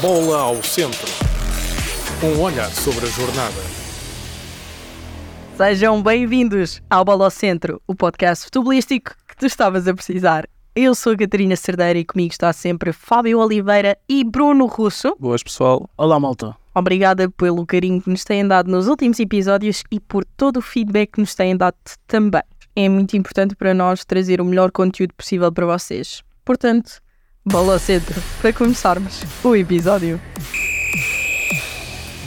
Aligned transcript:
Bola 0.00 0.40
ao 0.40 0.62
centro. 0.62 1.06
Um 2.24 2.40
olhar 2.40 2.70
sobre 2.70 3.04
a 3.04 3.08
jornada. 3.10 3.60
Sejam 5.58 6.02
bem-vindos 6.02 6.80
ao 6.88 7.04
Bola 7.04 7.24
ao 7.24 7.30
Centro, 7.30 7.82
o 7.86 7.94
podcast 7.94 8.46
futebolístico 8.46 9.14
que 9.28 9.36
tu 9.36 9.44
estavas 9.44 9.86
a 9.86 9.92
precisar. 9.92 10.48
Eu 10.74 10.94
sou 10.94 11.12
a 11.12 11.16
Catarina 11.18 11.54
Cerdeira 11.54 11.98
e 11.98 12.04
comigo 12.06 12.32
está 12.32 12.50
sempre 12.50 12.94
Fábio 12.94 13.40
Oliveira 13.40 13.98
e 14.08 14.24
Bruno 14.24 14.64
Russo. 14.64 15.14
Boas, 15.20 15.42
pessoal. 15.42 15.90
Olá, 15.98 16.18
malta. 16.18 16.56
Obrigada 16.74 17.28
pelo 17.28 17.66
carinho 17.66 18.00
que 18.00 18.08
nos 18.08 18.24
têm 18.24 18.48
dado 18.48 18.70
nos 18.70 18.88
últimos 18.88 19.20
episódios 19.20 19.82
e 19.90 20.00
por 20.00 20.24
todo 20.24 20.58
o 20.58 20.62
feedback 20.62 21.12
que 21.12 21.20
nos 21.20 21.34
têm 21.34 21.54
dado 21.54 21.76
também. 22.06 22.42
É 22.74 22.88
muito 22.88 23.18
importante 23.18 23.54
para 23.54 23.74
nós 23.74 24.02
trazer 24.06 24.40
o 24.40 24.46
melhor 24.46 24.70
conteúdo 24.70 25.12
possível 25.12 25.52
para 25.52 25.66
vocês. 25.66 26.22
Portanto, 26.42 27.02
bola 27.44 27.72
ao 27.72 27.78
centro 27.78 28.20
para 28.40 28.52
começarmos 28.52 29.22
o 29.42 29.56
episódio. 29.56 30.20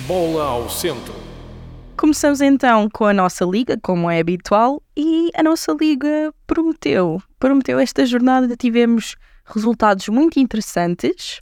Bola 0.07 0.45
ao 0.45 0.69
centro. 0.69 1.13
Começamos 1.95 2.41
então 2.41 2.89
com 2.89 3.05
a 3.05 3.13
nossa 3.13 3.45
liga, 3.45 3.77
como 3.81 4.09
é 4.09 4.19
habitual, 4.19 4.81
e 4.97 5.29
a 5.35 5.43
nossa 5.43 5.71
liga 5.79 6.33
prometeu. 6.47 7.21
Prometeu 7.39 7.79
esta 7.79 8.05
jornada, 8.05 8.57
tivemos 8.57 9.15
resultados 9.45 10.09
muito 10.09 10.39
interessantes. 10.39 11.39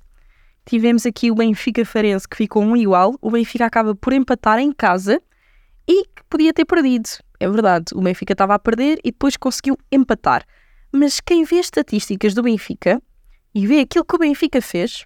Tivemos 0.65 1.05
aqui 1.05 1.31
o 1.31 1.35
Benfica 1.35 1.85
Farense 1.85 2.27
que 2.27 2.37
ficou 2.37 2.61
um 2.61 2.75
igual. 2.75 3.15
O 3.21 3.31
Benfica 3.31 3.65
acaba 3.65 3.95
por 3.95 4.13
empatar 4.13 4.59
em 4.59 4.71
casa 4.71 5.21
e 5.87 6.03
que 6.03 6.23
podia 6.29 6.53
ter 6.53 6.65
perdido. 6.65 7.09
É 7.39 7.49
verdade, 7.49 7.85
o 7.95 8.01
Benfica 8.01 8.33
estava 8.33 8.53
a 8.53 8.59
perder 8.59 8.99
e 9.03 9.11
depois 9.11 9.37
conseguiu 9.37 9.77
empatar. 9.91 10.45
Mas 10.91 11.19
quem 11.21 11.45
vê 11.45 11.55
estatísticas 11.55 12.33
do 12.33 12.43
Benfica 12.43 13.01
e 13.53 13.67
vê 13.67 13.79
aquilo 13.81 14.05
que 14.05 14.15
o 14.15 14.19
Benfica 14.19 14.61
fez, 14.61 15.05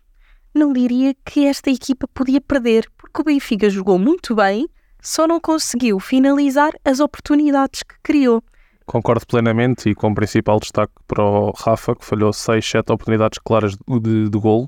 não 0.53 0.71
diria 0.71 1.13
que 1.25 1.45
esta 1.45 1.69
equipa 1.69 2.07
podia 2.13 2.39
perder, 2.39 2.87
porque 2.97 3.21
o 3.21 3.25
Benfica 3.25 3.69
jogou 3.69 3.99
muito 3.99 4.35
bem, 4.35 4.67
só 5.01 5.27
não 5.27 5.39
conseguiu 5.39 5.99
finalizar 5.99 6.71
as 6.83 6.99
oportunidades 6.99 7.83
que 7.83 7.95
criou. 8.01 8.43
Concordo 8.85 9.25
plenamente 9.25 9.89
e 9.89 9.95
com 9.95 10.11
o 10.11 10.15
principal 10.15 10.59
destaque 10.59 10.93
para 11.07 11.23
o 11.23 11.51
Rafa, 11.51 11.95
que 11.95 12.05
falhou 12.05 12.31
6, 12.31 12.63
7 12.63 12.91
oportunidades 12.91 13.39
claras 13.43 13.75
de, 13.75 13.99
de, 13.99 14.29
de 14.29 14.39
golo. 14.39 14.67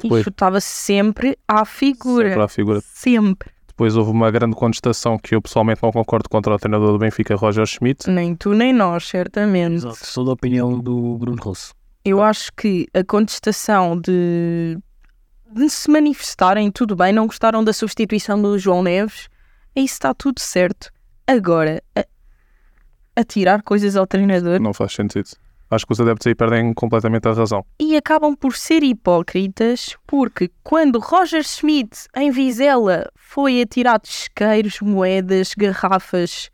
E 0.00 0.02
Depois, 0.02 0.24
chutava 0.24 0.60
sempre 0.60 1.38
à 1.46 1.64
figura. 1.64 2.28
sempre 2.28 2.42
à 2.42 2.48
figura. 2.48 2.80
Sempre. 2.82 3.50
Depois 3.68 3.96
houve 3.96 4.10
uma 4.10 4.30
grande 4.30 4.54
contestação 4.56 5.16
que 5.16 5.34
eu 5.34 5.40
pessoalmente 5.40 5.80
não 5.82 5.92
concordo 5.92 6.28
contra 6.28 6.52
o 6.54 6.58
treinador 6.58 6.92
do 6.92 6.98
Benfica, 6.98 7.36
Roger 7.36 7.64
Schmidt. 7.64 8.10
Nem 8.10 8.34
tu 8.34 8.52
nem 8.52 8.72
nós, 8.72 9.06
certamente. 9.08 9.76
Exato. 9.76 10.04
Sou 10.04 10.24
da 10.24 10.32
opinião 10.32 10.78
do 10.78 11.16
Bruno 11.18 11.40
Russo. 11.40 11.72
Eu 12.04 12.22
acho 12.22 12.52
que 12.54 12.86
a 12.92 13.04
contestação 13.04 13.98
de, 13.98 14.76
de 15.52 15.70
se 15.70 15.90
manifestarem, 15.90 16.70
tudo 16.70 16.96
bem, 16.96 17.12
não 17.12 17.26
gostaram 17.26 17.62
da 17.62 17.72
substituição 17.72 18.40
do 18.40 18.58
João 18.58 18.82
Neves, 18.82 19.28
aí 19.76 19.84
está 19.84 20.12
tudo 20.12 20.40
certo. 20.40 20.90
Agora, 21.26 21.80
a, 21.94 22.04
a 23.14 23.24
tirar 23.24 23.62
coisas 23.62 23.94
ao 23.94 24.06
treinador 24.06 24.60
Não 24.60 24.74
faz 24.74 24.92
sentido. 24.92 25.30
Acho 25.70 25.86
que 25.86 25.92
os 25.92 26.00
adeptos 26.00 26.26
aí 26.26 26.34
perdem 26.34 26.74
completamente 26.74 27.26
a 27.26 27.32
razão. 27.32 27.64
e 27.80 27.96
acabam 27.96 28.36
por 28.36 28.54
ser 28.54 28.82
hipócritas, 28.82 29.96
porque 30.06 30.50
quando 30.62 30.98
Roger 30.98 31.42
Schmidt, 31.42 32.08
em 32.14 32.30
Vizela, 32.30 33.10
foi 33.14 33.62
atirar 33.62 34.00
isqueiros, 34.04 34.80
moedas, 34.82 35.54
garrafas, 35.56 36.50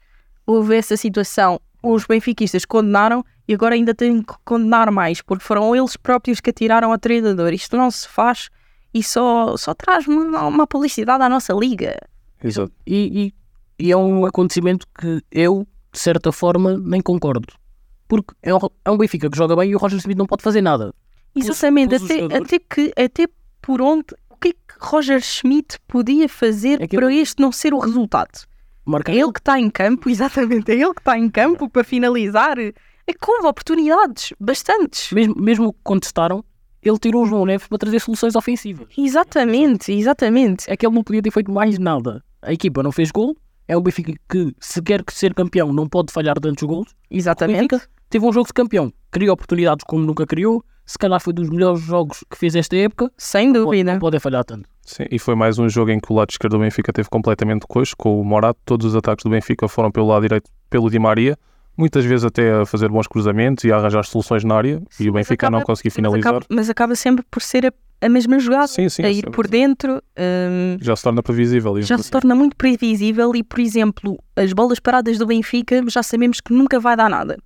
houve 0.46 0.76
essa 0.76 0.96
situação, 0.96 1.58
os 1.82 2.04
benfiquistas 2.04 2.64
condenaram 2.64 3.24
e 3.48 3.54
agora 3.54 3.74
ainda 3.74 3.94
têm 3.94 4.22
que 4.22 4.34
condenar 4.44 4.90
mais, 4.92 5.22
porque 5.22 5.42
foram 5.42 5.74
eles 5.74 5.96
próprios 5.96 6.38
que 6.40 6.50
atiraram 6.50 6.92
ao 6.92 6.98
treinador. 6.98 7.52
Isto 7.54 7.76
não 7.76 7.90
se 7.90 8.06
faz 8.06 8.50
e 8.92 9.02
só, 9.02 9.56
só 9.56 9.72
traz 9.74 10.06
uma, 10.06 10.42
uma 10.46 10.66
publicidade 10.66 11.22
à 11.24 11.28
nossa 11.28 11.52
liga. 11.54 11.96
Exato. 12.44 12.72
E, 12.86 13.26
e- 13.26 13.34
e 13.86 13.92
é 13.92 13.96
um 13.96 14.26
acontecimento 14.26 14.86
que 15.00 15.22
eu, 15.32 15.66
de 15.92 15.98
certa 15.98 16.30
forma, 16.32 16.76
nem 16.76 17.00
concordo. 17.00 17.46
Porque 18.06 18.34
é 18.42 18.54
um, 18.54 18.58
é 18.84 18.90
um 18.90 18.96
Benfica 18.98 19.30
que 19.30 19.36
joga 19.36 19.54
bem 19.56 19.70
e 19.70 19.74
o 19.74 19.78
Roger 19.78 19.98
Smith 19.98 20.16
não 20.18 20.26
pode 20.26 20.42
fazer 20.42 20.60
nada. 20.60 20.92
Exatamente, 21.34 21.94
até, 21.94 22.06
jogadores- 22.16 22.42
até, 22.46 22.58
que, 22.58 22.92
até 23.00 23.28
por 23.62 23.80
onde, 23.80 24.06
o 24.30 24.36
que 24.36 24.48
é 24.48 24.52
que 24.52 24.58
Roger 24.80 25.20
Schmidt 25.22 25.78
podia 25.86 26.28
fazer 26.28 26.82
Aquilo- 26.82 27.02
para 27.02 27.14
este 27.14 27.40
não 27.40 27.52
ser 27.52 27.72
o 27.72 27.78
resultado? 27.78 28.46
Marca 28.84 29.12
É 29.12 29.16
ele 29.16 29.32
que 29.32 29.38
está 29.40 29.60
em 29.60 29.68
campo, 29.70 30.08
exatamente, 30.10 30.72
é 30.72 30.74
ele 30.74 30.94
que 30.94 31.00
está 31.00 31.16
em 31.18 31.28
campo 31.28 31.68
para 31.68 31.84
finalizar. 31.84 32.56
É 33.08 33.12
que 33.14 33.30
houve 33.30 33.46
oportunidades, 33.46 34.34
bastantes. 34.38 35.10
mesmo, 35.12 35.34
mesmo 35.38 35.72
que 35.72 35.78
contestaram, 35.82 36.44
ele 36.82 36.98
tirou 36.98 37.22
o 37.22 37.26
João 37.26 37.46
Neves 37.46 37.66
para 37.66 37.78
trazer 37.78 38.00
soluções 38.00 38.36
ofensivas. 38.36 38.86
Exatamente, 38.98 39.90
exatamente. 39.92 40.70
É 40.70 40.76
que 40.76 40.86
ele 40.86 40.94
não 40.94 41.02
podia 41.02 41.22
ter 41.22 41.30
feito 41.30 41.50
mais 41.50 41.78
nada. 41.78 42.22
A 42.42 42.52
equipa 42.52 42.82
não 42.82 42.92
fez 42.92 43.10
gol. 43.10 43.34
É 43.66 43.76
um 43.76 43.80
Benfica 43.80 44.12
que, 44.28 44.54
se 44.60 44.82
quer 44.82 45.02
que 45.02 45.12
ser 45.14 45.32
campeão, 45.34 45.72
não 45.72 45.88
pode 45.88 46.12
falhar 46.12 46.38
tantos 46.38 46.62
gols. 46.64 46.90
O 46.90 46.94
Exatamente. 47.10 47.68
Benfica 47.68 47.88
teve 48.10 48.26
um 48.26 48.32
jogo 48.32 48.46
de 48.46 48.52
campeão. 48.52 48.92
Criou 49.10 49.32
oportunidades 49.32 49.84
como 49.88 50.04
nunca 50.04 50.26
criou. 50.26 50.62
Se 50.84 50.98
calhar 50.98 51.20
foi 51.20 51.32
dos 51.32 51.48
melhores 51.48 51.80
jogos 51.80 52.22
que 52.30 52.36
fez 52.36 52.54
esta 52.54 52.76
época. 52.76 53.10
Sem 53.16 53.52
Pode, 53.52 53.64
dúvida. 53.64 53.92
não 53.92 53.98
pode 53.98 54.20
falhar 54.20 54.44
tanto. 54.44 54.68
Sim, 54.84 55.04
e 55.10 55.18
foi 55.18 55.34
mais 55.34 55.58
um 55.58 55.68
jogo 55.68 55.90
em 55.90 56.00
que 56.00 56.12
o 56.12 56.16
lado 56.16 56.30
esquerdo 56.30 56.52
do 56.56 56.60
Benfica 56.60 56.92
teve 56.92 57.08
completamente 57.08 57.66
coxo, 57.66 57.94
com 57.96 58.20
o 58.20 58.24
Morato. 58.24 58.58
Todos 58.66 58.86
os 58.86 58.94
ataques 58.96 59.22
do 59.24 59.30
Benfica 59.30 59.66
foram 59.66 59.90
pelo 59.90 60.06
lado 60.08 60.22
direito, 60.22 60.50
pelo 60.70 60.90
Di 60.90 60.98
Maria. 60.98 61.38
Muitas 61.78 62.04
vezes 62.04 62.24
até 62.24 62.50
a 62.52 62.66
fazer 62.66 62.88
bons 62.88 63.06
cruzamentos 63.06 63.62
e 63.64 63.70
a 63.70 63.76
arranjar 63.76 64.04
soluções 64.04 64.42
na 64.42 64.56
área. 64.56 64.82
e 64.98 65.08
o 65.08 65.12
mas 65.12 65.26
Benfica 65.28 65.46
acaba- 65.46 65.58
não 65.58 65.64
conseguiu 65.64 65.90
Mas 65.90 65.94
finalizar. 65.94 66.30
acaba, 66.34 66.46
mas 66.50 66.68
acaba 66.68 66.94
sempre 66.96 67.24
por 67.30 67.40
ser 67.40 67.66
a, 67.66 67.72
a 68.04 68.08
mesma 68.08 68.38
jogada. 68.40 68.66
Sim, 68.66 68.88
sim. 68.88 69.04
a 69.04 69.08
ir 69.10 69.24
sim. 69.24 69.30
por 69.30 69.46
dentro. 69.46 70.02
hum, 70.18 70.76
Já 70.80 70.96
se 70.96 71.02
torna 71.04 71.22
previsível. 71.22 71.80
já 71.80 71.96
se 71.96 72.10
torna 72.10 72.34
muito 72.34 72.56
previsível 72.56 73.34
e, 73.36 73.44
por 73.44 73.60
exemplo, 73.60 74.18
as 74.34 74.52
bolas 74.52 74.80
paradas 74.80 75.18
do 75.18 75.26
Benfica 75.26 75.84
já 75.88 76.02
sabemos 76.02 76.40
que 76.40 76.52
nunca 76.52 76.80
vai 76.80 76.96
dar 76.96 77.08
nada. 77.08 77.38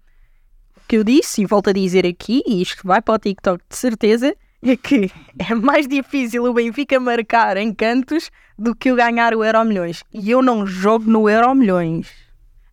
O 0.76 0.80
que 0.88 0.96
eu 0.96 1.04
disse, 1.04 1.42
e 1.42 1.46
volto 1.46 1.68
a 1.70 1.72
dizer 1.72 2.06
aqui, 2.06 2.42
e 2.46 2.62
isto 2.62 2.80
vai 2.86 3.00
para 3.02 3.14
o 3.14 3.18
TikTok 3.18 3.62
de 3.68 3.76
certeza, 3.76 4.34
é 4.62 4.76
que 4.76 5.10
é 5.38 5.54
mais 5.54 5.86
difícil 5.86 6.44
o 6.44 6.54
Benfica 6.54 6.98
marcar 6.98 7.56
em 7.58 7.72
cantos 7.74 8.30
do 8.58 8.74
que 8.74 8.90
o 8.90 8.96
ganhar 8.96 9.34
o 9.34 9.44
Euro 9.44 9.62
Milhões. 9.64 10.02
E 10.12 10.30
eu 10.30 10.40
não 10.42 10.66
jogo 10.66 11.04
no 11.10 11.28
Euro 11.28 11.54
Milhões. 11.54 12.08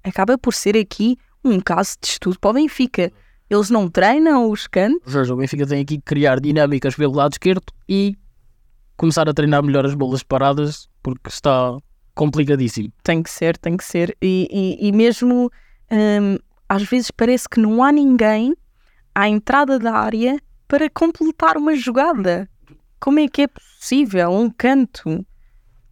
Acaba 0.03 0.37
por 0.37 0.53
ser 0.53 0.77
aqui 0.77 1.17
um 1.43 1.59
caso 1.59 1.95
de 2.01 2.07
estudo 2.07 2.39
para 2.39 2.51
o 2.51 2.53
Benfica. 2.53 3.11
Eles 3.49 3.69
não 3.69 3.89
treinam 3.89 4.49
os 4.49 4.67
cantos. 4.67 5.11
Seja, 5.11 5.33
o 5.33 5.37
Benfica 5.37 5.65
tem 5.65 5.81
aqui 5.81 5.97
que 5.97 6.03
criar 6.03 6.39
dinâmicas 6.39 6.95
pelo 6.95 7.15
lado 7.15 7.33
esquerdo 7.33 7.63
e 7.87 8.15
começar 8.95 9.27
a 9.27 9.33
treinar 9.33 9.63
melhor 9.63 9.85
as 9.85 9.93
bolas 9.95 10.21
paradas 10.21 10.87
porque 11.01 11.29
está 11.29 11.75
complicadíssimo. 12.13 12.91
Tem 13.03 13.23
que 13.23 13.29
ser, 13.29 13.57
tem 13.57 13.75
que 13.77 13.83
ser. 13.83 14.15
E, 14.21 14.47
e- 14.81 14.87
e 14.87 14.91
mesmo 14.91 15.49
hum, 15.91 16.37
às 16.67 16.83
vezes 16.83 17.09
parece 17.09 17.47
que 17.49 17.59
não 17.59 17.81
há 17.83 17.91
ninguém 17.91 18.55
à 19.15 19.27
entrada 19.27 19.79
da 19.79 19.93
área 19.93 20.37
para 20.67 20.89
completar 20.89 21.57
uma 21.57 21.75
jogada. 21.75 22.47
Como 22.99 23.17
é 23.19 23.27
que 23.27 23.43
é 23.43 23.47
possível? 23.47 24.29
Um 24.31 24.49
canto. 24.51 25.25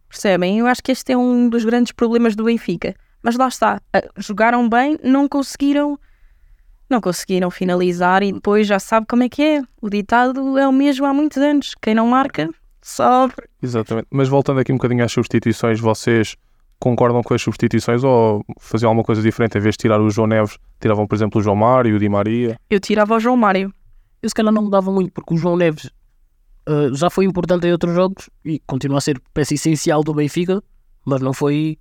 Percebem? 0.08 0.58
Eu 0.60 0.66
acho 0.66 0.82
que 0.82 0.92
este 0.92 1.12
é 1.12 1.16
um 1.16 1.48
dos 1.48 1.64
grandes 1.64 1.92
problemas 1.92 2.36
do 2.36 2.44
Benfica. 2.44 2.94
Mas 3.22 3.36
lá 3.36 3.48
está. 3.48 3.80
Jogaram 4.16 4.68
bem, 4.68 4.98
não 5.02 5.28
conseguiram. 5.28 5.98
Não 6.88 7.00
conseguiram 7.00 7.50
finalizar 7.50 8.22
e 8.22 8.32
depois 8.32 8.66
já 8.66 8.78
sabe 8.78 9.06
como 9.06 9.22
é 9.22 9.28
que 9.28 9.42
é. 9.42 9.62
O 9.80 9.90
ditado 9.90 10.56
é 10.56 10.66
o 10.66 10.72
mesmo 10.72 11.04
há 11.04 11.12
muitos 11.12 11.36
anos. 11.36 11.74
Quem 11.82 11.94
não 11.94 12.06
marca, 12.08 12.48
sofre. 12.80 13.46
Exatamente. 13.62 14.08
Mas 14.10 14.28
voltando 14.28 14.60
aqui 14.60 14.72
um 14.72 14.76
bocadinho 14.76 15.04
às 15.04 15.12
substituições, 15.12 15.78
vocês 15.78 16.34
concordam 16.80 17.22
com 17.22 17.34
as 17.34 17.42
substituições 17.42 18.02
ou 18.02 18.42
faziam 18.58 18.88
alguma 18.88 19.04
coisa 19.04 19.20
diferente? 19.20 19.58
Em 19.58 19.60
vez 19.60 19.74
de 19.74 19.80
tirar 19.80 20.00
o 20.00 20.08
João 20.08 20.28
Neves, 20.28 20.56
tiravam, 20.80 21.06
por 21.06 21.14
exemplo, 21.14 21.40
o 21.40 21.44
João 21.44 21.56
Mário, 21.56 21.94
o 21.94 21.98
Di 21.98 22.08
Maria? 22.08 22.58
Eu 22.70 22.80
tirava 22.80 23.16
o 23.16 23.20
João 23.20 23.36
Mário. 23.36 23.72
Eu 24.22 24.28
se 24.30 24.34
calhar 24.34 24.52
não 24.52 24.62
mudava 24.62 24.90
muito 24.90 25.12
porque 25.12 25.34
o 25.34 25.36
João 25.36 25.56
Neves 25.56 25.90
ah, 26.68 26.90
já 26.92 27.08
foi 27.08 27.24
importante 27.24 27.66
em 27.66 27.72
outros 27.72 27.94
jogos 27.94 28.28
e 28.44 28.60
continua 28.66 28.98
a 28.98 29.00
ser 29.00 29.18
peça 29.32 29.54
essencial 29.54 30.04
do 30.04 30.12
Benfica, 30.12 30.62
mas 31.04 31.22
não 31.22 31.32
foi 31.32 31.78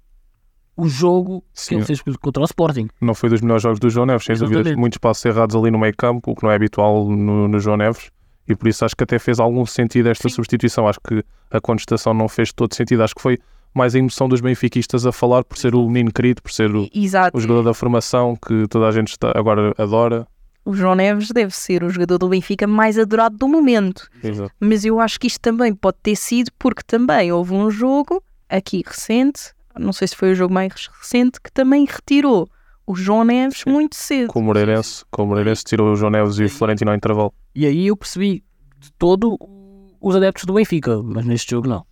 o 0.77 0.87
jogo 0.87 1.41
que 1.53 1.61
Sim. 1.61 1.75
ele 1.75 1.85
fez 1.85 2.01
contra 2.21 2.41
o 2.41 2.45
Sporting. 2.45 2.87
Não 3.01 3.15
foi 3.15 3.29
dos 3.29 3.41
melhores 3.41 3.63
jogos 3.63 3.79
do 3.79 3.89
João 3.89 4.05
Neves, 4.05 4.25
sem 4.25 4.37
dúvida. 4.37 4.77
Muitos 4.77 4.99
passos 4.99 5.25
errados 5.25 5.55
ali 5.55 5.71
no 5.71 5.79
meio 5.79 5.95
campo, 5.97 6.31
o 6.31 6.35
que 6.35 6.43
não 6.43 6.51
é 6.51 6.55
habitual 6.55 7.09
no, 7.09 7.47
no 7.47 7.59
João 7.59 7.77
Neves. 7.77 8.11
E 8.47 8.55
por 8.55 8.67
isso 8.67 8.85
acho 8.85 8.95
que 8.95 9.03
até 9.03 9.19
fez 9.19 9.39
algum 9.39 9.65
sentido 9.65 10.07
esta 10.07 10.29
Sim. 10.29 10.35
substituição. 10.35 10.87
Acho 10.87 10.99
que 11.01 11.23
a 11.51 11.59
contestação 11.59 12.13
não 12.13 12.29
fez 12.29 12.53
todo 12.53 12.73
sentido. 12.73 13.03
Acho 13.03 13.15
que 13.15 13.21
foi 13.21 13.39
mais 13.73 13.95
a 13.95 13.99
emoção 13.99 14.29
dos 14.29 14.39
benfiquistas 14.39 15.05
a 15.05 15.11
falar 15.11 15.43
por 15.43 15.57
ser 15.57 15.75
o 15.75 15.87
menino 15.89 16.13
querido, 16.13 16.41
por 16.41 16.51
ser 16.51 16.73
o, 16.73 16.87
Exato. 16.93 17.35
o 17.35 17.41
jogador 17.41 17.63
da 17.63 17.73
formação 17.73 18.35
que 18.35 18.67
toda 18.67 18.87
a 18.87 18.91
gente 18.91 19.09
está, 19.09 19.31
agora 19.35 19.73
adora. 19.77 20.27
O 20.63 20.73
João 20.73 20.95
Neves 20.95 21.29
deve 21.31 21.55
ser 21.55 21.83
o 21.83 21.89
jogador 21.89 22.17
do 22.17 22.29
Benfica 22.29 22.67
mais 22.67 22.99
adorado 22.99 23.37
do 23.37 23.47
momento. 23.47 24.09
Exato. 24.23 24.51
Mas 24.59 24.85
eu 24.85 24.99
acho 24.99 25.19
que 25.19 25.27
isto 25.27 25.39
também 25.39 25.73
pode 25.73 25.97
ter 26.03 26.15
sido 26.15 26.51
porque 26.59 26.81
também 26.85 27.31
houve 27.31 27.53
um 27.53 27.69
jogo 27.71 28.21
aqui 28.49 28.83
recente, 28.85 29.53
não 29.79 29.93
sei 29.93 30.07
se 30.07 30.15
foi 30.15 30.31
o 30.31 30.35
jogo 30.35 30.53
mais 30.53 30.87
recente, 30.99 31.39
que 31.41 31.51
também 31.51 31.85
retirou 31.85 32.49
o 32.85 32.95
João 32.95 33.23
Neves 33.23 33.63
muito 33.65 33.95
cedo. 33.95 34.27
Com 34.31 34.39
o 34.39 34.43
Moreirense, 34.43 35.03
com 35.11 35.23
o 35.23 35.27
Moreirense 35.27 35.63
tirou 35.63 35.91
o 35.91 35.95
João 35.95 36.11
Neves 36.11 36.37
e 36.39 36.45
o 36.45 36.49
Florentino 36.49 36.91
ao 36.91 36.97
intervalo. 36.97 37.33
E 37.53 37.65
aí 37.65 37.87
eu 37.87 37.97
percebi 37.97 38.43
de 38.79 38.91
todo 38.93 39.35
o- 39.39 39.97
os 39.99 40.15
adeptos 40.15 40.45
do 40.45 40.53
Benfica, 40.53 41.01
mas 41.03 41.25
neste 41.25 41.51
jogo 41.51 41.67
não. 41.67 41.85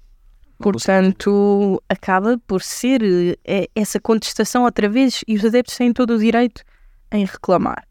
Portanto, 0.57 1.81
acaba 1.89 2.39
por 2.47 2.61
ser 2.61 3.37
eh, 3.43 3.67
essa 3.75 3.99
contestação 3.99 4.63
outra 4.63 4.87
vez 4.87 5.21
e 5.27 5.35
os 5.35 5.43
adeptos 5.43 5.75
têm 5.75 5.91
todo 5.91 6.11
o 6.15 6.17
direito 6.17 6.63
em 7.11 7.25
reclamar. 7.25 7.85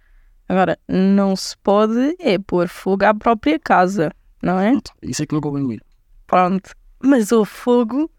Agora, 0.49 0.79
não 0.89 1.37
se 1.37 1.57
pode 1.59 2.17
é 2.19 2.39
pôr 2.39 2.69
fogo 2.69 3.05
à 3.05 3.15
própria 3.15 3.59
casa, 3.59 4.11
não 4.43 4.59
é? 4.59 4.77
Isso 5.03 5.23
é 5.23 5.27
que 5.27 5.35
não 5.35 5.41
convém 5.41 5.79
Pronto. 6.27 6.71
Mas 7.03 7.33
houve 7.33 7.51
fogo 7.51 8.11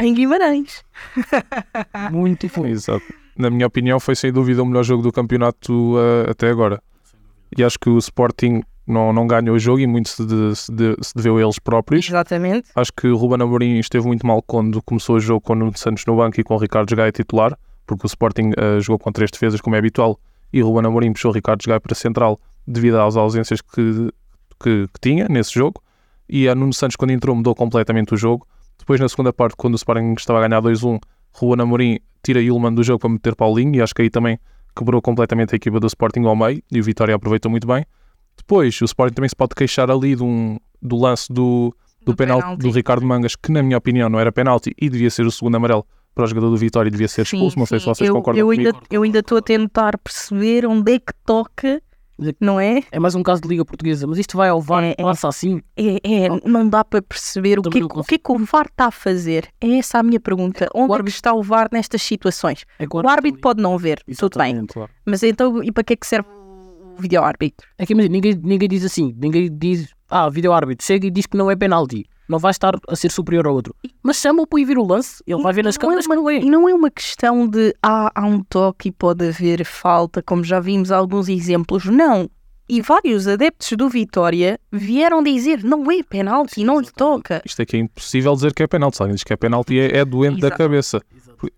em 0.00 0.14
Guimarães. 0.14 0.84
Muito. 2.10 2.46
Exato. 2.66 3.04
Na 3.36 3.50
minha 3.50 3.66
opinião, 3.66 3.98
foi 3.98 4.14
sem 4.14 4.32
dúvida 4.32 4.62
o 4.62 4.66
melhor 4.66 4.84
jogo 4.84 5.02
do 5.02 5.12
campeonato 5.12 5.94
uh, 5.94 6.30
até 6.30 6.48
agora. 6.48 6.80
E 7.56 7.64
acho 7.64 7.78
que 7.78 7.88
o 7.88 7.98
Sporting 7.98 8.62
não, 8.86 9.12
não 9.12 9.26
ganhou 9.26 9.56
o 9.56 9.58
jogo 9.58 9.80
e 9.80 9.86
muito 9.86 10.08
se, 10.08 10.24
de, 10.24 10.56
se, 10.56 10.72
de, 10.72 10.96
se 11.00 11.14
deveu 11.14 11.36
a 11.36 11.42
eles 11.42 11.58
próprios. 11.58 12.08
Exatamente. 12.08 12.68
Acho 12.74 12.92
que 12.92 13.08
o 13.08 13.16
Ruben 13.16 13.42
Amorim 13.42 13.78
esteve 13.78 14.06
muito 14.06 14.26
mal 14.26 14.42
quando 14.42 14.82
começou 14.82 15.16
o 15.16 15.20
jogo 15.20 15.40
com 15.40 15.52
o 15.52 15.56
Nuno 15.56 15.76
Santos 15.76 16.04
no 16.06 16.16
banco 16.16 16.40
e 16.40 16.44
com 16.44 16.54
o 16.54 16.58
Ricardo 16.58 16.94
Gaia 16.94 17.10
titular, 17.10 17.58
porque 17.86 18.06
o 18.06 18.08
Sporting 18.08 18.50
uh, 18.50 18.80
jogou 18.80 18.98
com 18.98 19.10
três 19.10 19.30
defesas, 19.30 19.60
como 19.60 19.74
é 19.76 19.78
habitual, 19.78 20.18
e 20.52 20.62
o 20.62 20.66
Ruben 20.66 20.86
Amorim 20.86 21.12
puxou 21.12 21.30
o 21.30 21.34
Ricardo 21.34 21.62
Gaia 21.66 21.80
para 21.80 21.94
central 21.94 22.38
devido 22.66 23.00
às 23.00 23.16
ausências 23.16 23.60
que, 23.60 24.10
que, 24.62 24.88
que 24.88 25.00
tinha 25.00 25.26
nesse 25.28 25.54
jogo. 25.54 25.82
E 26.28 26.48
a 26.48 26.54
Nuno 26.54 26.72
Santos, 26.72 26.96
quando 26.96 27.10
entrou, 27.10 27.36
mudou 27.36 27.54
completamente 27.54 28.14
o 28.14 28.16
jogo. 28.16 28.46
Depois, 28.84 29.00
na 29.00 29.08
segunda 29.08 29.32
parte, 29.32 29.56
quando 29.56 29.72
o 29.72 29.76
Sporting 29.76 30.12
estava 30.12 30.44
a 30.44 30.46
ganhar 30.46 30.60
2-1, 30.60 31.00
Ruben 31.32 31.62
Amorim 31.62 31.98
tira 32.22 32.38
Ilman 32.42 32.74
do 32.74 32.82
jogo 32.82 32.98
para 32.98 33.08
meter 33.08 33.34
Paulinho 33.34 33.74
e 33.76 33.80
acho 33.80 33.94
que 33.94 34.02
aí 34.02 34.10
também 34.10 34.38
quebrou 34.76 35.00
completamente 35.00 35.54
a 35.54 35.56
equipa 35.56 35.80
do 35.80 35.86
Sporting 35.86 36.24
ao 36.26 36.36
meio 36.36 36.62
e 36.70 36.80
o 36.80 36.84
Vitória 36.84 37.14
aproveitou 37.14 37.50
muito 37.50 37.66
bem. 37.66 37.86
Depois, 38.36 38.78
o 38.82 38.84
Sporting 38.84 39.14
também 39.14 39.28
se 39.30 39.34
pode 39.36 39.54
queixar 39.54 39.90
ali 39.90 40.14
de 40.14 40.22
um, 40.22 40.58
do 40.82 40.98
lance 40.98 41.32
do, 41.32 41.74
do, 42.04 42.12
Do 42.12 42.14
penalti, 42.16 42.42
penalti. 42.42 42.60
do 42.60 42.70
Ricardo 42.72 43.06
Mangas, 43.06 43.34
que 43.36 43.50
na 43.50 43.62
minha 43.62 43.78
opinião 43.78 44.10
não 44.10 44.20
era 44.20 44.30
penalti 44.30 44.74
e 44.78 44.90
devia 44.90 45.08
ser 45.08 45.24
o 45.24 45.30
segundo 45.30 45.54
amarelo 45.54 45.86
para 46.14 46.24
o 46.24 46.26
jogador 46.26 46.50
do 46.50 46.56
Vitória 46.58 46.88
e 46.88 46.90
devia 46.92 47.08
ser 47.08 47.24
Sim, 47.26 47.36
expulso. 47.38 47.58
não 47.58 47.64
sei 47.64 47.78
se 47.78 47.84
sim. 47.86 47.90
vocês 47.94 48.08
eu, 48.08 48.14
concordam 48.14 48.40
eu 48.40 48.46
comigo. 48.46 48.66
ainda, 48.68 48.78
eu 48.90 49.02
ainda 49.02 49.18
estou 49.20 49.38
a 49.38 49.42
tentar 49.42 49.96
perceber 49.96 50.66
onde 50.66 50.92
é 50.92 50.98
que 50.98 51.12
toca, 51.24 51.80
não 52.40 52.60
é? 52.60 52.82
É 52.92 52.98
mais 52.98 53.14
um 53.14 53.22
caso 53.22 53.40
de 53.42 53.48
Liga 53.48 53.64
Portuguesa, 53.64 54.06
mas 54.06 54.18
isto 54.18 54.36
vai 54.36 54.48
ao 54.48 54.60
VAR, 54.60 54.84
É, 54.84 54.90
é. 54.98 55.02
passa 55.02 55.28
assim. 55.28 55.60
É, 55.76 55.96
é, 56.02 56.28
não 56.48 56.68
dá 56.68 56.84
para 56.84 57.02
perceber 57.02 57.58
o 57.58 57.62
que, 57.62 57.78
é 57.78 57.80
não 57.80 57.88
que- 57.88 57.98
o 57.98 58.04
que 58.04 58.14
é 58.14 58.18
que 58.18 58.32
o 58.32 58.38
VAR 58.38 58.66
está 58.66 58.86
a 58.86 58.90
fazer. 58.90 59.48
É 59.60 59.78
essa 59.78 59.98
a 59.98 60.02
minha 60.02 60.20
pergunta. 60.20 60.68
Onde 60.74 60.92
é 60.92 60.94
árbitro- 60.96 61.16
está 61.16 61.32
o 61.34 61.42
VAR 61.42 61.68
nestas 61.72 62.02
situações? 62.02 62.64
É 62.78 62.86
O 62.92 63.08
árbitro 63.08 63.40
pode 63.40 63.60
não 63.62 63.76
ver, 63.78 64.02
tudo 64.18 64.38
bem. 64.38 64.64
Claro. 64.66 64.90
Mas 65.04 65.22
então, 65.22 65.62
e 65.62 65.72
para 65.72 65.82
que 65.84 65.92
é 65.94 65.96
que 65.96 66.06
serve 66.06 66.28
o 66.28 67.00
vídeo-árbitro? 67.00 67.66
É 67.78 67.84
que 67.86 67.92
imagina, 67.92 68.12
ninguém, 68.12 68.34
ninguém 68.42 68.68
diz 68.68 68.84
assim, 68.84 69.12
ninguém 69.16 69.48
diz, 69.52 69.88
ah, 70.08 70.28
vídeo 70.28 70.52
árbitro, 70.52 70.86
chega 70.86 71.06
e 71.06 71.10
diz 71.10 71.26
que 71.26 71.36
não 71.36 71.50
é 71.50 71.56
penalti, 71.56 72.04
não 72.28 72.38
vai 72.38 72.50
estar 72.50 72.74
a 72.88 72.96
ser 72.96 73.10
superior 73.10 73.46
ao 73.46 73.54
outro. 73.54 73.74
Mas 74.02 74.16
chama-o 74.16 74.46
para 74.46 74.60
ir 74.60 74.64
ver 74.64 74.78
o 74.78 74.84
lance, 74.84 75.22
ele 75.26 75.42
vai 75.42 75.52
ver 75.52 75.64
nas 75.64 75.76
Não 75.76 75.80
é 75.80 75.82
câmeras 75.82 76.06
que 76.06 76.14
não 76.14 76.30
é. 76.30 76.36
E 76.38 76.50
não 76.50 76.68
é 76.68 76.74
uma 76.74 76.90
questão 76.90 77.46
de 77.48 77.74
ah, 77.82 78.10
há 78.14 78.24
um 78.24 78.42
toque 78.42 78.88
e 78.88 78.92
pode 78.92 79.28
haver 79.28 79.64
falta, 79.64 80.22
como 80.22 80.42
já 80.42 80.60
vimos 80.60 80.90
alguns 80.90 81.28
exemplos. 81.28 81.84
Não. 81.84 82.30
E 82.66 82.80
vários 82.80 83.28
adeptos 83.28 83.72
do 83.76 83.90
Vitória 83.90 84.58
vieram 84.72 85.22
dizer 85.22 85.62
não 85.62 85.90
é 85.90 86.02
penalti, 86.02 86.64
não 86.64 86.80
lhe 86.80 86.90
toca. 86.90 87.42
Isto 87.44 87.60
aqui 87.60 87.76
é 87.76 87.80
impossível 87.80 88.34
dizer 88.34 88.54
que 88.54 88.62
é 88.62 88.66
penalti. 88.66 88.96
Se 88.96 89.02
alguém 89.02 89.14
diz 89.14 89.24
que 89.24 89.32
é 89.32 89.36
penalti, 89.36 89.78
é, 89.78 89.98
é 89.98 90.04
doente 90.04 90.40
da 90.40 90.46
Exato. 90.46 90.62
cabeça. 90.62 91.02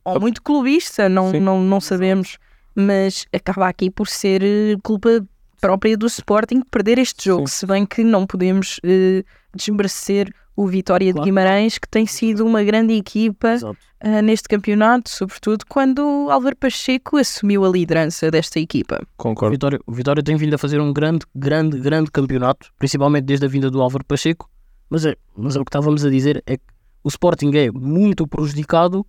Ou 0.05 0.21
muito 0.21 0.43
clubista, 0.43 1.09
não, 1.09 1.31
Sim. 1.31 1.41
não, 1.41 1.61
não 1.63 1.81
sabemos. 1.81 2.39
Mas 2.75 3.25
acaba 3.33 3.69
aqui 3.69 3.89
por 3.89 4.09
ser 4.09 4.43
eh, 4.43 4.77
culpa 4.83 5.25
própria 5.61 5.97
do 5.97 6.07
Sporting 6.07 6.61
perder 6.71 6.99
este 6.99 7.27
jogo. 7.27 7.49
Se 7.49 7.65
bem 7.65 7.87
que 7.87 8.03
não 8.03 8.27
podemos 8.27 8.81
eh, 8.83 9.23
desmerecer 9.55 10.33
o 10.57 10.67
Vitória 10.67 11.09
de 11.09 11.13
Claro. 11.13 11.25
Guimarães, 11.27 11.79
que 11.79 11.89
tem 11.89 12.07
sido 12.07 12.45
uma 12.45 12.65
grande 12.65 12.95
equipa 12.95 13.57
ah, 14.01 14.23
neste 14.23 14.49
campeonato, 14.49 15.11
sobretudo 15.11 15.65
quando 15.69 15.99
o 15.99 16.31
Álvaro 16.31 16.57
Pacheco 16.57 17.19
assumiu 17.19 17.65
a 17.65 17.69
liderança 17.69 18.31
desta 18.31 18.59
equipa. 18.59 19.01
O 19.03 19.07
Concordo. 19.17 19.53
Vitória, 19.53 19.81
o 19.87 19.93
Vitória 19.93 20.23
tem 20.23 20.37
vindo 20.37 20.55
a 20.55 20.59
fazer 20.59 20.81
um 20.81 20.93
grande, 20.93 21.27
grande, 21.35 21.79
grande 21.79 22.11
campeonato, 22.11 22.73
principalmente 22.79 23.25
desde 23.25 23.45
a 23.45 23.49
vinda 23.49 23.71
do 23.71 23.83
Álvaro 23.83 24.05
Pacheco, 24.05 24.49
mas 24.89 25.05
é, 25.05 25.15
mas 25.37 25.57
é 25.57 25.61
o 25.61 25.65
que 25.65 25.69
estávamos 25.69 26.05
a 26.05 26.11
dizer, 26.11 26.43
é 26.47 26.57
que 26.57 26.65
o 27.05 27.09
Sporting 27.09 27.51
é 27.55 27.71
muito 27.71 28.27
prejudicado, 28.27 29.07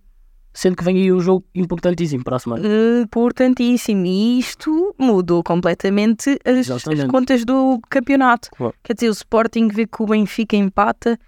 sendo 0.52 0.76
que 0.76 0.84
vem 0.84 0.96
aí 0.96 1.12
um 1.12 1.20
jogo 1.20 1.44
importantíssimo 1.54 2.22
para 2.24 2.36
a 2.36 2.38
semana. 2.38 2.68
Importantíssimo. 3.02 4.04
E 4.06 4.38
isto 4.38 4.94
mudou 4.98 5.42
completamente 5.42 6.38
as, 6.44 6.70
as 6.70 7.04
contas 7.10 7.44
do 7.44 7.80
campeonato. 7.88 8.50
Claro. 8.56 8.74
Quer 8.82 8.94
dizer, 8.94 9.08
o 9.08 9.12
Sporting 9.12 9.68
vê 9.68 9.86
que 9.86 10.02
o 10.02 10.06
Benfica 10.06 10.56
empata 10.56 11.18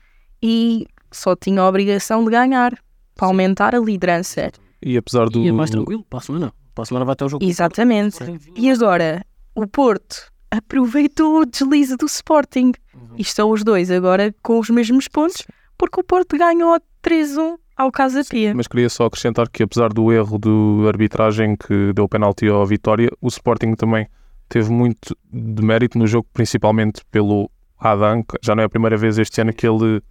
e 0.42 0.86
só 1.10 1.34
tinha 1.34 1.62
a 1.62 1.68
obrigação 1.68 2.24
de 2.24 2.30
ganhar 2.30 2.72
para 3.14 3.28
aumentar 3.28 3.74
a 3.74 3.78
liderança. 3.78 4.50
E 4.82 4.96
apesar 4.96 5.28
do. 5.28 5.40
E 5.40 5.48
é 5.48 5.52
mais 5.52 5.70
tranquilo, 5.70 6.04
para 6.08 6.18
a 6.18 6.22
semana. 6.22 6.52
Para 6.74 6.82
a 6.82 6.86
semana 6.86 7.04
vai 7.04 7.16
ter 7.16 7.24
o 7.24 7.28
jogo. 7.28 7.44
Exatamente. 7.44 8.18
E 8.56 8.70
agora, 8.70 9.24
o 9.54 9.66
Porto 9.66 10.30
aproveitou 10.50 11.40
o 11.40 11.46
deslize 11.46 11.96
do 11.96 12.06
Sporting. 12.06 12.72
Uhum. 12.94 13.16
E 13.16 13.22
estão 13.22 13.50
os 13.50 13.62
dois 13.62 13.90
agora 13.90 14.34
com 14.42 14.58
os 14.58 14.70
mesmos 14.70 15.06
pontos, 15.08 15.46
porque 15.76 16.00
o 16.00 16.04
Porto 16.04 16.36
ganhou 16.36 16.76
3-1 17.02 17.58
ao 17.76 17.90
Casa 17.90 18.22
Pia. 18.24 18.54
Mas 18.54 18.66
queria 18.66 18.88
só 18.88 19.06
acrescentar 19.06 19.48
que, 19.48 19.62
apesar 19.62 19.92
do 19.92 20.12
erro 20.12 20.38
do 20.38 20.84
arbitragem 20.86 21.56
que 21.56 21.92
deu 21.94 22.08
penalti 22.08 22.46
ao 22.48 22.66
Vitória, 22.66 23.10
o 23.20 23.28
Sporting 23.28 23.74
também 23.74 24.06
teve 24.48 24.70
muito 24.70 25.16
de 25.32 25.62
mérito 25.62 25.98
no 25.98 26.06
jogo, 26.06 26.26
principalmente 26.32 27.02
pelo 27.10 27.50
Adam. 27.78 28.22
que 28.22 28.36
Já 28.42 28.54
não 28.54 28.62
é 28.62 28.66
a 28.66 28.68
primeira 28.68 28.96
vez 28.96 29.18
este 29.18 29.40
ano 29.40 29.52
que 29.52 29.66
ele, 29.66 30.02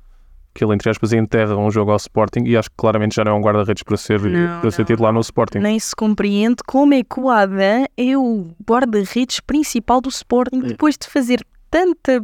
que 0.53 0.63
ele 0.63 0.73
entre 0.73 0.89
aspas, 0.89 1.13
enterra 1.13 1.55
um 1.55 1.69
jogo 1.71 1.91
ao 1.91 1.97
Sporting 1.97 2.43
e 2.45 2.57
acho 2.57 2.69
que 2.69 2.75
claramente 2.77 3.15
já 3.15 3.23
não 3.23 3.33
é 3.33 3.35
um 3.35 3.41
guarda-redes 3.41 3.83
para 3.83 3.95
ser, 3.97 4.19
Não, 4.21 4.59
para 4.61 4.71
ser 4.71 4.83
titular 4.85 5.13
no 5.13 5.19
Sporting. 5.21 5.59
Nem 5.59 5.79
se 5.79 5.95
compreende 5.95 6.57
como 6.67 6.93
é 6.93 7.03
que 7.03 7.19
o 7.19 7.29
Adam 7.29 7.85
é 7.97 8.17
o 8.17 8.47
guarda-redes 8.67 9.39
principal 9.39 10.01
do 10.01 10.09
Sporting 10.09 10.59
É. 10.59 10.67
depois 10.69 10.97
de 10.97 11.07
fazer 11.07 11.45
tanta. 11.69 12.21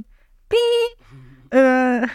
pi. 0.50 0.58
Ah, 1.52 2.10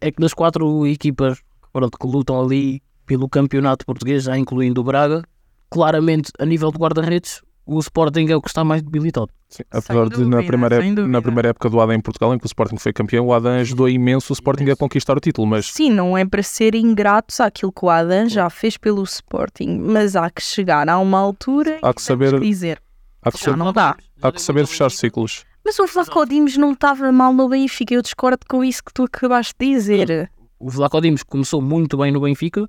É 0.00 0.10
que 0.10 0.20
das 0.20 0.34
quatro 0.34 0.86
equipas 0.86 1.38
pronto, 1.72 1.96
que 1.98 2.06
lutam 2.06 2.40
ali 2.40 2.82
pelo 3.06 3.28
campeonato 3.28 3.84
português, 3.86 4.24
já 4.24 4.36
incluindo 4.38 4.80
o 4.80 4.84
Braga, 4.84 5.22
claramente 5.70 6.30
a 6.38 6.44
nível 6.44 6.70
de 6.70 6.78
guarda-redes, 6.78 7.40
o 7.66 7.78
Sporting 7.78 8.26
é 8.28 8.36
o 8.36 8.40
que 8.42 8.48
está 8.48 8.64
mais 8.64 8.82
debilitado. 8.82 9.28
Sim, 9.52 9.64
apesar 9.70 10.08
de 10.08 10.24
na 10.24 10.38
dúvida, 10.38 10.42
primeira, 10.46 10.76
dúvida. 10.78 11.06
na 11.06 11.20
primeira 11.20 11.48
época 11.50 11.68
do 11.68 11.78
Adam 11.78 11.94
em 11.94 12.00
Portugal, 12.00 12.34
em 12.34 12.38
que 12.38 12.44
o 12.44 12.48
Sporting 12.48 12.78
foi 12.78 12.90
campeão, 12.90 13.26
o 13.26 13.34
Adam 13.34 13.52
ajudou 13.60 13.86
imenso 13.86 14.32
o 14.32 14.34
Sporting 14.34 14.64
a 14.70 14.76
conquistar 14.76 15.14
o 15.14 15.20
título, 15.20 15.46
mas 15.46 15.66
Sim, 15.66 15.90
não 15.90 16.16
é 16.16 16.24
para 16.24 16.42
ser 16.42 16.74
ingratos 16.74 17.38
àquilo 17.38 17.70
que 17.70 17.84
o 17.84 17.90
Adam 17.90 18.26
já 18.30 18.48
fez 18.48 18.78
pelo 18.78 19.02
Sporting, 19.02 19.78
mas 19.78 20.16
há 20.16 20.30
que 20.30 20.40
chegar 20.42 20.88
a 20.88 20.98
uma 20.98 21.18
altura 21.18 21.78
Há 21.82 21.90
em 21.90 21.92
que 21.92 22.02
temos 22.02 22.02
saber- 22.30 22.40
dizer. 22.40 22.82
há 23.22 23.30
que, 23.30 23.36
Já 23.38 23.44
saber, 23.44 23.56
não 23.58 23.72
dá. 23.74 23.94
há 24.22 24.32
que 24.32 24.40
saber 24.40 24.66
fechar 24.66 24.90
ciclos. 24.90 25.44
Mas 25.62 25.78
o 25.78 25.86
Vlaco 25.86 26.24
Dimos 26.26 26.56
não 26.56 26.72
estava 26.72 27.12
mal 27.12 27.32
no 27.34 27.46
Benfica, 27.48 27.92
eu 27.94 28.00
discordo 28.00 28.40
com 28.48 28.64
isso 28.64 28.82
que 28.82 28.92
tu 28.94 29.02
acabaste 29.04 29.54
de 29.60 29.66
dizer. 29.74 30.30
O 30.58 30.70
Vlaco 30.70 30.98
Dimos 31.00 31.22
começou 31.22 31.60
muito 31.60 31.98
bem 31.98 32.10
no 32.10 32.20
Benfica 32.22 32.66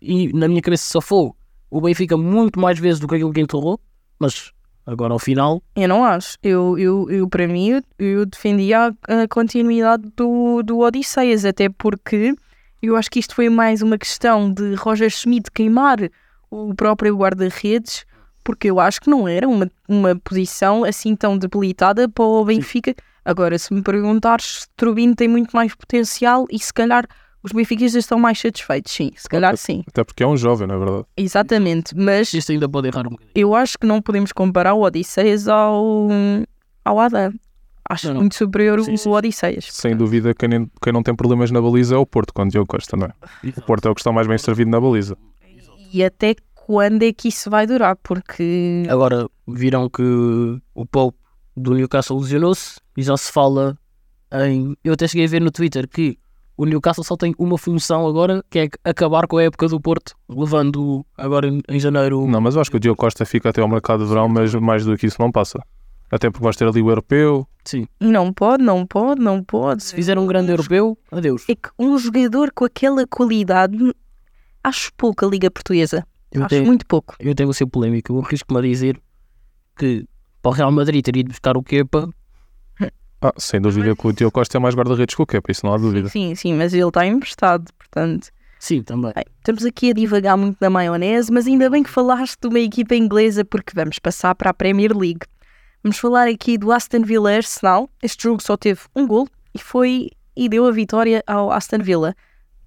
e 0.00 0.32
na 0.32 0.48
minha 0.48 0.62
cabeça 0.62 0.84
safou 0.90 1.36
o 1.70 1.80
Benfica 1.80 2.16
muito 2.16 2.58
mais 2.60 2.78
vezes 2.78 2.98
do 3.00 3.06
que 3.08 3.14
aquilo 3.16 3.32
que 3.32 3.40
enterrou, 3.40 3.78
mas 4.18 4.52
agora 4.86 5.12
ao 5.12 5.18
final, 5.18 5.62
Eu 5.76 5.88
não 5.88 6.04
acho. 6.04 6.36
Eu, 6.42 6.78
eu, 6.78 7.10
eu 7.10 7.28
para 7.28 7.46
mim, 7.46 7.68
eu, 7.68 7.82
eu 7.98 8.26
defendia 8.26 8.94
a, 9.08 9.22
a 9.22 9.28
continuidade 9.28 10.04
do, 10.16 10.62
do 10.62 10.78
Odisseias, 10.78 11.44
até 11.44 11.68
porque 11.68 12.34
eu 12.82 12.96
acho 12.96 13.10
que 13.10 13.18
isto 13.18 13.34
foi 13.34 13.48
mais 13.48 13.82
uma 13.82 13.98
questão 13.98 14.52
de 14.52 14.74
Roger 14.74 15.10
Schmidt 15.10 15.50
queimar 15.50 15.98
o 16.50 16.74
próprio 16.74 17.16
guarda-redes, 17.16 18.04
porque 18.42 18.70
eu 18.70 18.80
acho 18.80 19.00
que 19.00 19.10
não 19.10 19.28
era 19.28 19.48
uma, 19.48 19.70
uma 19.88 20.16
posição 20.16 20.84
assim 20.84 21.14
tão 21.14 21.36
debilitada 21.36 22.08
para 22.08 22.24
o 22.24 22.44
Benfica. 22.44 22.94
Agora, 23.24 23.58
se 23.58 23.72
me 23.72 23.82
perguntares, 23.82 24.66
Trubino 24.76 25.14
tem 25.14 25.28
muito 25.28 25.54
mais 25.54 25.74
potencial 25.74 26.46
e 26.50 26.58
se 26.58 26.72
calhar 26.72 27.06
os 27.42 27.52
benfiquistas 27.52 28.04
estão 28.04 28.18
mais 28.18 28.38
satisfeitos, 28.38 28.92
sim. 28.92 29.10
Se 29.16 29.28
calhar 29.28 29.56
sim. 29.56 29.82
Até 29.88 30.04
porque 30.04 30.22
é 30.22 30.26
um 30.26 30.36
jovem, 30.36 30.66
na 30.66 30.76
verdade. 30.76 31.04
Exatamente. 31.16 31.94
Mas 31.96 32.32
isto 32.34 32.52
ainda 32.52 32.68
pode 32.68 32.88
errar 32.88 33.06
um 33.06 33.10
bocadinho. 33.10 33.32
eu 33.34 33.54
acho 33.54 33.78
que 33.78 33.86
não 33.86 34.00
podemos 34.02 34.32
comparar 34.32 34.74
o 34.74 34.82
Odisseias 34.82 35.48
ao, 35.48 36.08
ao 36.84 37.00
Adam. 37.00 37.32
Acho 37.88 38.06
Não, 38.08 38.14
não. 38.14 38.20
muito 38.20 38.36
superior 38.36 38.80
Sim, 38.84 38.96
sim, 38.96 39.08
o 39.08 39.12
Odisseias. 39.12 39.66
Sem 39.70 39.96
dúvida, 39.96 40.32
quem, 40.34 40.48
nem- 40.48 40.70
quem 40.80 40.92
não 40.92 41.02
tem 41.02 41.14
problemas 41.14 41.50
na 41.50 41.60
baliza 41.60 41.94
é 41.96 41.98
o 41.98 42.06
Porto, 42.06 42.32
quando 42.32 42.50
Diogo 42.52 42.68
Costa, 42.68 42.96
não 42.96 43.06
é? 43.06 43.12
O 43.56 43.62
Porto 43.62 43.88
é 43.88 43.90
o 43.90 43.94
que 43.94 44.00
está 44.00 44.12
mais 44.12 44.26
bem 44.28 44.38
servido 44.38 44.70
na 44.70 44.80
baliza. 44.80 45.16
E 45.92 46.04
até 46.04 46.36
quando 46.54 47.02
é 47.02 47.12
que 47.12 47.26
isso 47.28 47.50
vai 47.50 47.66
durar? 47.66 47.96
Porque 47.96 48.84
Agora 48.88 49.26
viram 49.48 49.88
que 49.90 50.02
o 50.72 50.86
Pope 50.86 51.18
do 51.56 51.74
Newcastle 51.74 52.20
lesionou-se 52.20 52.78
e 52.96 53.02
já 53.02 53.16
se 53.16 53.32
fala 53.32 53.76
em. 54.46 54.76
Eu 54.84 54.92
até 54.92 55.08
cheguei 55.08 55.26
a 55.26 55.28
ver 55.28 55.40
no 55.40 55.50
Twitter 55.50 55.88
que 55.88 56.16
o 56.60 56.66
Newcastle 56.66 57.02
só 57.02 57.16
tem 57.16 57.34
uma 57.38 57.56
função 57.56 58.06
agora, 58.06 58.44
que 58.50 58.58
é 58.58 58.68
acabar 58.84 59.26
com 59.26 59.38
a 59.38 59.44
época 59.44 59.66
do 59.66 59.80
Porto, 59.80 60.14
levando 60.28 61.06
agora 61.16 61.48
em, 61.48 61.80
janeiro. 61.80 62.26
Não, 62.26 62.38
mas 62.38 62.54
eu 62.54 62.60
acho 62.60 62.70
que 62.70 62.76
o 62.76 62.80
Diogo 62.80 62.98
Costa 62.98 63.24
fica 63.24 63.48
até 63.48 63.62
ao 63.62 63.68
mercado 63.68 64.02
de 64.02 64.10
verão, 64.10 64.28
mas 64.28 64.54
mais 64.54 64.84
do 64.84 64.94
que 64.94 65.06
isso 65.06 65.16
não 65.18 65.32
passa. 65.32 65.58
Até 66.10 66.28
porque 66.28 66.44
vais 66.44 66.56
ter 66.56 66.68
ali 66.68 66.82
o 66.82 66.90
europeu. 66.90 67.48
Sim. 67.64 67.86
Não 67.98 68.30
pode, 68.30 68.62
não 68.62 68.86
pode, 68.86 69.22
não 69.22 69.42
pode. 69.42 69.82
Se 69.82 69.94
fizer 69.94 70.18
um 70.18 70.26
grande 70.26 70.50
europeu, 70.50 70.98
adeus. 71.10 71.48
É 71.48 71.54
que 71.54 71.70
um 71.78 71.96
jogador 71.96 72.52
com 72.54 72.66
aquela 72.66 73.06
qualidade, 73.06 73.78
acho 74.62 74.92
pouco 74.98 75.24
a 75.24 75.28
Liga 75.30 75.50
Portuguesa. 75.50 76.06
Eu 76.30 76.42
acho 76.42 76.50
tenho, 76.50 76.66
muito 76.66 76.84
pouco. 76.84 77.14
eu 77.20 77.34
tenho 77.34 77.48
a 77.48 77.54
ser 77.54 77.64
polémico. 77.64 78.12
Eu 78.12 78.20
arrisco-me 78.20 78.58
a 78.58 78.62
dizer 78.62 79.00
que 79.78 80.04
para 80.42 80.50
o 80.50 80.52
Real 80.52 80.72
Madrid 80.72 81.02
teria 81.02 81.22
de 81.22 81.30
buscar 81.30 81.56
o 81.56 81.62
Kepa. 81.62 82.10
Ah, 83.22 83.34
sem 83.36 83.60
dúvida 83.60 83.94
que 83.94 84.06
o 84.06 84.12
Tio 84.12 84.30
Costa 84.30 84.56
é 84.56 84.60
mais 84.60 84.74
guarda-redes 84.74 85.14
que 85.14 85.22
o 85.22 85.26
Kepa, 85.26 85.52
isso 85.52 85.66
não 85.66 85.74
há 85.74 85.76
dúvida. 85.76 86.08
Sim, 86.08 86.34
sim, 86.34 86.54
mas 86.54 86.72
ele 86.72 86.88
está 86.88 87.06
emprestado, 87.06 87.70
portanto. 87.78 88.28
Sim, 88.58 88.82
também. 88.82 89.12
Bem, 89.14 89.24
estamos 89.38 89.64
aqui 89.64 89.90
a 89.90 89.94
divagar 89.94 90.36
muito 90.36 90.56
na 90.60 90.70
maionese, 90.70 91.30
mas 91.30 91.46
ainda 91.46 91.68
bem 91.68 91.82
que 91.82 91.90
falaste 91.90 92.38
de 92.40 92.48
uma 92.48 92.60
equipa 92.60 92.94
inglesa, 92.94 93.44
porque 93.44 93.72
vamos 93.74 93.98
passar 93.98 94.34
para 94.34 94.50
a 94.50 94.54
Premier 94.54 94.96
League. 94.96 95.26
Vamos 95.82 95.98
falar 95.98 96.28
aqui 96.28 96.56
do 96.56 96.72
Aston 96.72 97.02
Villa 97.02 97.34
Arsenal. 97.34 97.90
Este 98.02 98.24
jogo 98.24 98.42
só 98.42 98.56
teve 98.56 98.80
um 98.94 99.06
gol 99.06 99.28
e 99.54 99.58
foi 99.58 100.10
e 100.36 100.48
deu 100.48 100.66
a 100.66 100.70
vitória 100.70 101.22
ao 101.26 101.50
Aston 101.50 101.78
Villa, 101.78 102.14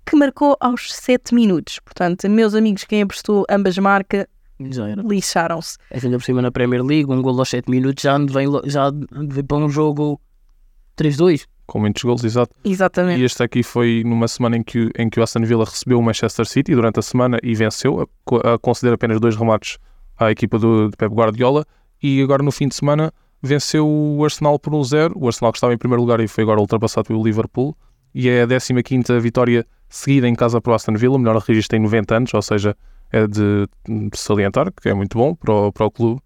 que 0.06 0.16
marcou 0.16 0.56
aos 0.60 0.94
7 0.94 1.34
minutos. 1.34 1.80
Portanto, 1.80 2.30
meus 2.30 2.54
amigos, 2.54 2.84
quem 2.84 3.02
apostou 3.02 3.46
ambas 3.50 3.78
marcas, 3.78 4.26
lixaram-se. 4.60 5.78
É 5.90 6.00
ainda 6.04 6.18
por 6.18 6.24
cima 6.24 6.42
na 6.42 6.52
Premier 6.52 6.84
League, 6.84 7.12
um 7.12 7.22
gol 7.22 7.40
aos 7.40 7.50
7 7.50 7.70
minutos 7.70 8.04
já 8.04 8.18
vem, 8.18 8.48
já 8.66 8.92
vem 8.92 9.44
para 9.44 9.58
um 9.58 9.70
jogo 9.70 10.20
3-2. 10.98 11.46
Com 11.66 11.80
muitos 11.80 12.04
gols, 12.04 12.24
exato. 12.24 12.54
Exatamente. 12.64 13.22
E 13.22 13.24
este 13.24 13.42
aqui 13.42 13.64
foi 13.64 14.04
numa 14.06 14.28
semana 14.28 14.58
em 14.58 14.64
que, 14.64 14.90
em 14.98 15.10
que 15.10 15.20
o 15.20 15.24
Aston 15.24 15.44
Villa 15.44 15.64
recebeu 15.64 15.98
o 15.98 16.04
Manchester 16.04 16.46
City 16.46 16.76
durante 16.76 17.00
a 17.00 17.02
semana 17.02 17.38
e 17.42 17.56
venceu, 17.56 18.02
a, 18.02 18.54
a 18.54 18.58
conceder 18.60 18.94
apenas 18.94 19.20
dois 19.20 19.36
remates 19.36 19.78
à 20.18 20.30
equipa 20.30 20.60
do, 20.60 20.90
de 20.90 20.98
Pep 20.98 21.14
Guardiola. 21.14 21.66
E 22.02 22.22
agora 22.22 22.44
no 22.44 22.52
fim 22.52 22.68
de 22.68 22.76
semana 22.76 23.14
venceu 23.42 23.88
o 23.88 24.24
Arsenal 24.24 24.60
por 24.60 24.74
1-0. 24.74 25.14
O 25.16 25.28
Arsenal 25.28 25.52
que 25.52 25.58
estava 25.58 25.74
em 25.74 25.78
primeiro 25.78 26.02
lugar 26.02 26.20
e 26.20 26.28
foi 26.28 26.44
agora 26.44 26.60
ultrapassado 26.60 27.08
pelo 27.08 27.24
Liverpool. 27.24 27.76
E 28.14 28.30
é 28.30 28.44
a 28.44 28.48
15 28.84 29.20
vitória 29.20 29.66
seguida 29.90 30.28
em 30.28 30.36
casa 30.36 30.60
para 30.60 30.72
o 30.72 30.76
Aston 30.76 30.94
Villa, 30.94 31.16
o 31.16 31.20
melhor 31.20 31.38
registro 31.38 31.78
em 31.78 31.82
90 31.82 32.16
anos, 32.16 32.34
ou 32.34 32.42
seja, 32.42 32.76
é 33.12 33.26
de 33.28 33.68
de 33.88 34.18
salientar, 34.18 34.72
que 34.72 34.90
é 34.90 34.94
muito 34.94 35.18
bom 35.18 35.36
para 35.36 35.54
o, 35.54 35.72
para 35.72 35.86
o 35.86 35.92
clube. 35.92 36.22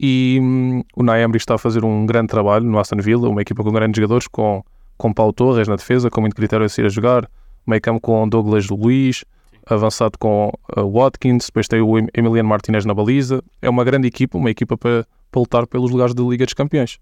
E 0.00 0.38
hum, 0.40 0.82
o 0.94 1.02
Naemri 1.02 1.38
está 1.38 1.54
a 1.54 1.58
fazer 1.58 1.84
um 1.84 2.06
grande 2.06 2.28
trabalho 2.28 2.64
no 2.64 2.78
Aston 2.78 2.98
Villa, 2.98 3.28
uma 3.28 3.42
equipa 3.42 3.64
com 3.64 3.72
grandes 3.72 3.96
jogadores, 4.00 4.28
com, 4.28 4.62
com 4.96 5.12
Paulo 5.12 5.32
Torres 5.32 5.66
na 5.66 5.76
defesa, 5.76 6.08
com 6.10 6.20
muito 6.20 6.36
critério 6.36 6.64
a 6.64 6.68
sair 6.68 6.86
a 6.86 6.88
jogar, 6.88 7.28
meio 7.66 7.80
campo 7.82 8.00
com 8.00 8.28
Douglas 8.28 8.68
Luiz, 8.68 9.24
avançado 9.66 10.18
com 10.18 10.52
uh, 10.76 10.90
Watkins, 10.90 11.46
depois 11.46 11.68
tem 11.68 11.80
o 11.80 11.98
Em- 11.98 12.08
Emiliano 12.14 12.48
Martinez 12.48 12.84
na 12.84 12.94
baliza. 12.94 13.42
É 13.60 13.68
uma 13.68 13.84
grande 13.84 14.08
equipa, 14.08 14.38
uma 14.38 14.50
equipa 14.50 14.76
para, 14.78 15.06
para 15.30 15.40
lutar 15.40 15.66
pelos 15.66 15.90
lugares 15.90 16.14
da 16.14 16.22
Liga 16.22 16.44
dos 16.44 16.54
Campeões. 16.54 16.98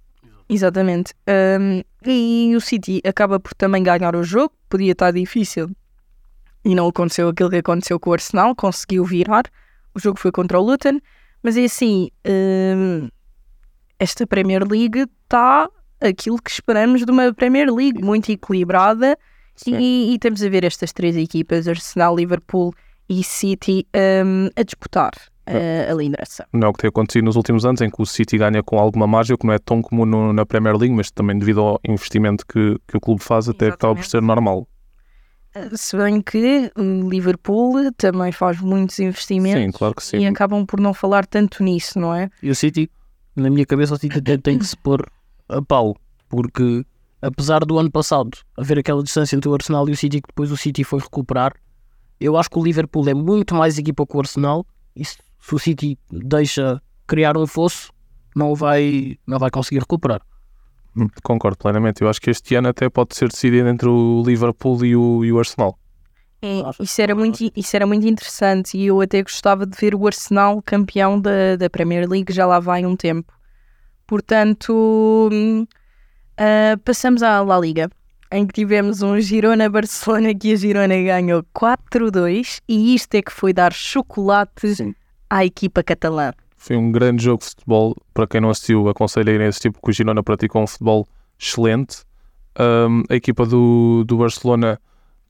Exatamente. 0.49 1.13
Um, 1.61 1.83
e 2.05 2.55
o 2.57 2.61
City 2.61 3.01
acaba 3.05 3.39
por 3.39 3.53
também 3.55 3.83
ganhar 3.83 4.17
o 4.17 4.23
jogo, 4.23 4.53
podia 4.69 4.93
estar 4.93 5.11
difícil. 5.11 5.71
E 6.65 6.75
não 6.75 6.89
aconteceu 6.89 7.29
aquilo 7.29 7.51
que 7.51 7.57
aconteceu 7.57 8.01
com 8.01 8.11
o 8.11 8.13
Arsenal, 8.13 8.55
conseguiu 8.55 9.05
virar. 9.05 9.45
O 9.95 10.01
jogo 10.01 10.19
foi 10.19 10.33
contra 10.33 10.59
o 10.59 10.63
Luton, 10.65 10.99
mas 11.47 11.57
é 11.57 11.65
assim: 11.65 12.11
um, 12.27 13.09
esta 14.01 14.27
Premier 14.27 14.63
League 14.69 15.07
está 15.23 15.71
aquilo 16.01 16.43
que 16.43 16.51
esperamos 16.51 17.05
de 17.07 17.11
uma 17.13 17.33
Premier 17.33 17.73
League, 17.73 18.03
muito 18.03 18.31
equilibrada. 18.33 19.17
E, 19.67 20.13
e 20.13 20.19
temos 20.19 20.43
a 20.43 20.49
ver 20.51 20.65
estas 20.65 20.93
três 20.93 21.17
equipas, 21.17 21.67
Arsenal, 21.67 22.15
Liverpool 22.15 22.75
e 23.09 23.23
City, 23.25 23.87
um, 24.27 24.49
a 24.55 24.63
disputar 24.63 25.13
uh, 25.49 25.91
a 25.93 25.95
liderança. 25.95 26.47
Não 26.53 26.67
é 26.67 26.71
o 26.71 26.73
que 26.75 26.81
tem 26.81 26.89
acontecido 26.89 27.25
nos 27.25 27.37
últimos 27.37 27.65
anos, 27.65 27.81
em 27.81 27.89
que 27.89 28.03
o 28.03 28.05
City 28.05 28.37
ganha 28.37 28.63
com 28.63 28.79
alguma 28.79 29.07
margem, 29.07 29.35
o 29.35 29.39
que 29.39 29.47
não 29.47 29.55
é 29.55 29.59
tão 29.59 29.81
comum 29.81 30.05
no- 30.05 30.33
na 30.33 30.45
Premier 30.45 30.77
League, 30.77 30.95
mas 30.95 31.11
também 31.11 31.39
devido 31.39 31.61
ao 31.61 31.81
investimento 31.89 32.45
que, 32.47 32.77
que 32.87 32.97
o 32.99 33.01
clube 33.01 33.23
faz, 33.23 33.49
até 33.49 33.69
acaba 33.69 33.95
por 33.95 34.01
Exatamente. 34.03 34.11
ser 34.11 34.21
normal. 34.21 34.69
Se 35.75 35.97
bem 35.97 36.21
que 36.21 36.71
o 36.77 37.09
Liverpool 37.09 37.93
também 37.97 38.33
faz 38.33 38.61
muitos 38.61 38.99
investimentos 38.99 39.63
Sim, 39.63 39.71
claro 39.71 39.95
que 39.95 40.05
sim. 40.05 40.19
e 40.19 40.27
acabam 40.27 40.67
por 40.67 40.81
não 40.81 40.93
falar 40.93 41.27
tanto 41.27 41.63
nisso, 41.63 41.99
não 41.99 42.15
é? 42.15 42.31
E 42.43 42.51
o 42.51 42.55
City, 42.55 42.91
na 43.35 43.49
minha 43.51 43.65
cabeça, 43.65 43.95
o 43.95 43.99
City 43.99 44.19
até 44.19 44.37
tem 44.37 44.59
que 44.59 44.67
se 44.67 44.77
pôr 44.77 45.07
a 45.49 45.63
pau, 45.63 45.97
porque 46.29 46.85
apesar 47.23 47.61
do 47.65 47.79
ano 47.79 47.91
passado 47.91 48.39
haver 48.57 48.79
aquela 48.79 49.03
distância 49.03 49.37
entre 49.37 49.49
o 49.49 49.55
Arsenal 49.55 49.89
e 49.89 49.93
o 49.93 49.97
City, 49.97 50.21
que 50.21 50.29
depois 50.29 50.51
o 50.51 50.57
City 50.57 50.85
foi 50.85 51.01
recuperar, 51.01 51.55
eu 52.21 52.37
acho 52.37 52.51
que 52.51 52.59
o 52.59 52.65
Liverpool 52.65 53.09
é 53.09 53.15
muito 53.15 53.55
mais 53.55 53.79
equipa 53.79 54.07
que 54.07 54.17
o 54.17 54.21
Arsenal, 54.21 54.67
e 54.95 55.05
se, 55.05 55.19
se 55.41 55.55
o 55.55 55.59
City 55.59 55.99
deixa 56.11 56.81
criar 57.07 57.37
um 57.37 57.47
fosso, 57.47 57.93
não 58.35 58.55
vai, 58.55 59.17
não 59.27 59.39
vai 59.39 59.51
conseguir 59.51 59.81
recuperar. 59.81 60.21
Concordo 61.23 61.59
plenamente. 61.59 62.03
Eu 62.03 62.09
acho 62.09 62.21
que 62.21 62.31
este 62.31 62.55
ano 62.55 62.69
até 62.69 62.89
pode 62.89 63.17
ser 63.17 63.29
decidido 63.29 63.69
entre 63.69 63.89
o 63.89 64.23
Liverpool 64.25 64.85
e 64.85 64.97
o, 64.97 65.25
e 65.25 65.33
o 65.33 65.39
Arsenal. 65.39 65.79
É, 66.43 66.63
isso, 66.81 67.01
era 67.01 67.15
muito, 67.15 67.51
isso 67.57 67.77
era 67.77 67.87
muito 67.87 68.07
interessante 68.07 68.77
e 68.77 68.87
eu 68.87 69.01
até 69.01 69.23
gostava 69.23 69.67
de 69.67 69.77
ver 69.77 69.95
o 69.95 70.07
Arsenal 70.07 70.63
campeão 70.63 71.21
da, 71.21 71.57
da 71.57 71.71
Premier 71.71 72.09
League, 72.09 72.33
já 72.33 72.47
lá 72.47 72.61
vai 72.61 72.85
um 72.85 72.95
tempo. 72.95 73.33
Portanto, 74.07 75.29
ah, 76.37 76.79
passamos 76.85 77.23
à 77.23 77.41
La 77.41 77.59
Liga, 77.59 77.91
em 78.31 78.47
que 78.47 78.53
tivemos 78.53 79.03
um 79.03 79.19
Girona-Barcelona 79.19 80.35
que 80.35 80.53
a 80.53 80.57
Girona 80.57 81.03
ganhou 81.03 81.43
4-2 81.55 82.61
e 82.69 82.95
isto 82.95 83.15
é 83.15 83.23
que 83.23 83.33
foi 83.33 83.53
dar 83.53 83.73
chocolate 83.73 84.75
Sim. 84.75 84.95
à 85.31 85.45
equipa 85.45 85.83
catalã. 85.83 86.33
Foi 86.57 86.77
um 86.77 86.91
grande 86.91 87.23
jogo 87.25 87.41
de 87.43 87.51
futebol. 87.51 87.95
Para 88.15 88.27
quem 88.27 88.41
não 88.41 88.51
assistiu, 88.51 88.89
aconselho 88.89 89.31
a 89.31 89.35
irem 89.35 89.47
assistir 89.47 89.71
porque 89.71 89.91
o 89.91 89.93
Girona 89.93 90.23
praticou 90.23 90.63
um 90.63 90.67
futebol 90.67 91.07
excelente. 91.39 91.99
Um, 92.59 93.03
a 93.11 93.15
equipa 93.15 93.45
do, 93.45 94.05
do 94.07 94.17
Barcelona 94.17 94.81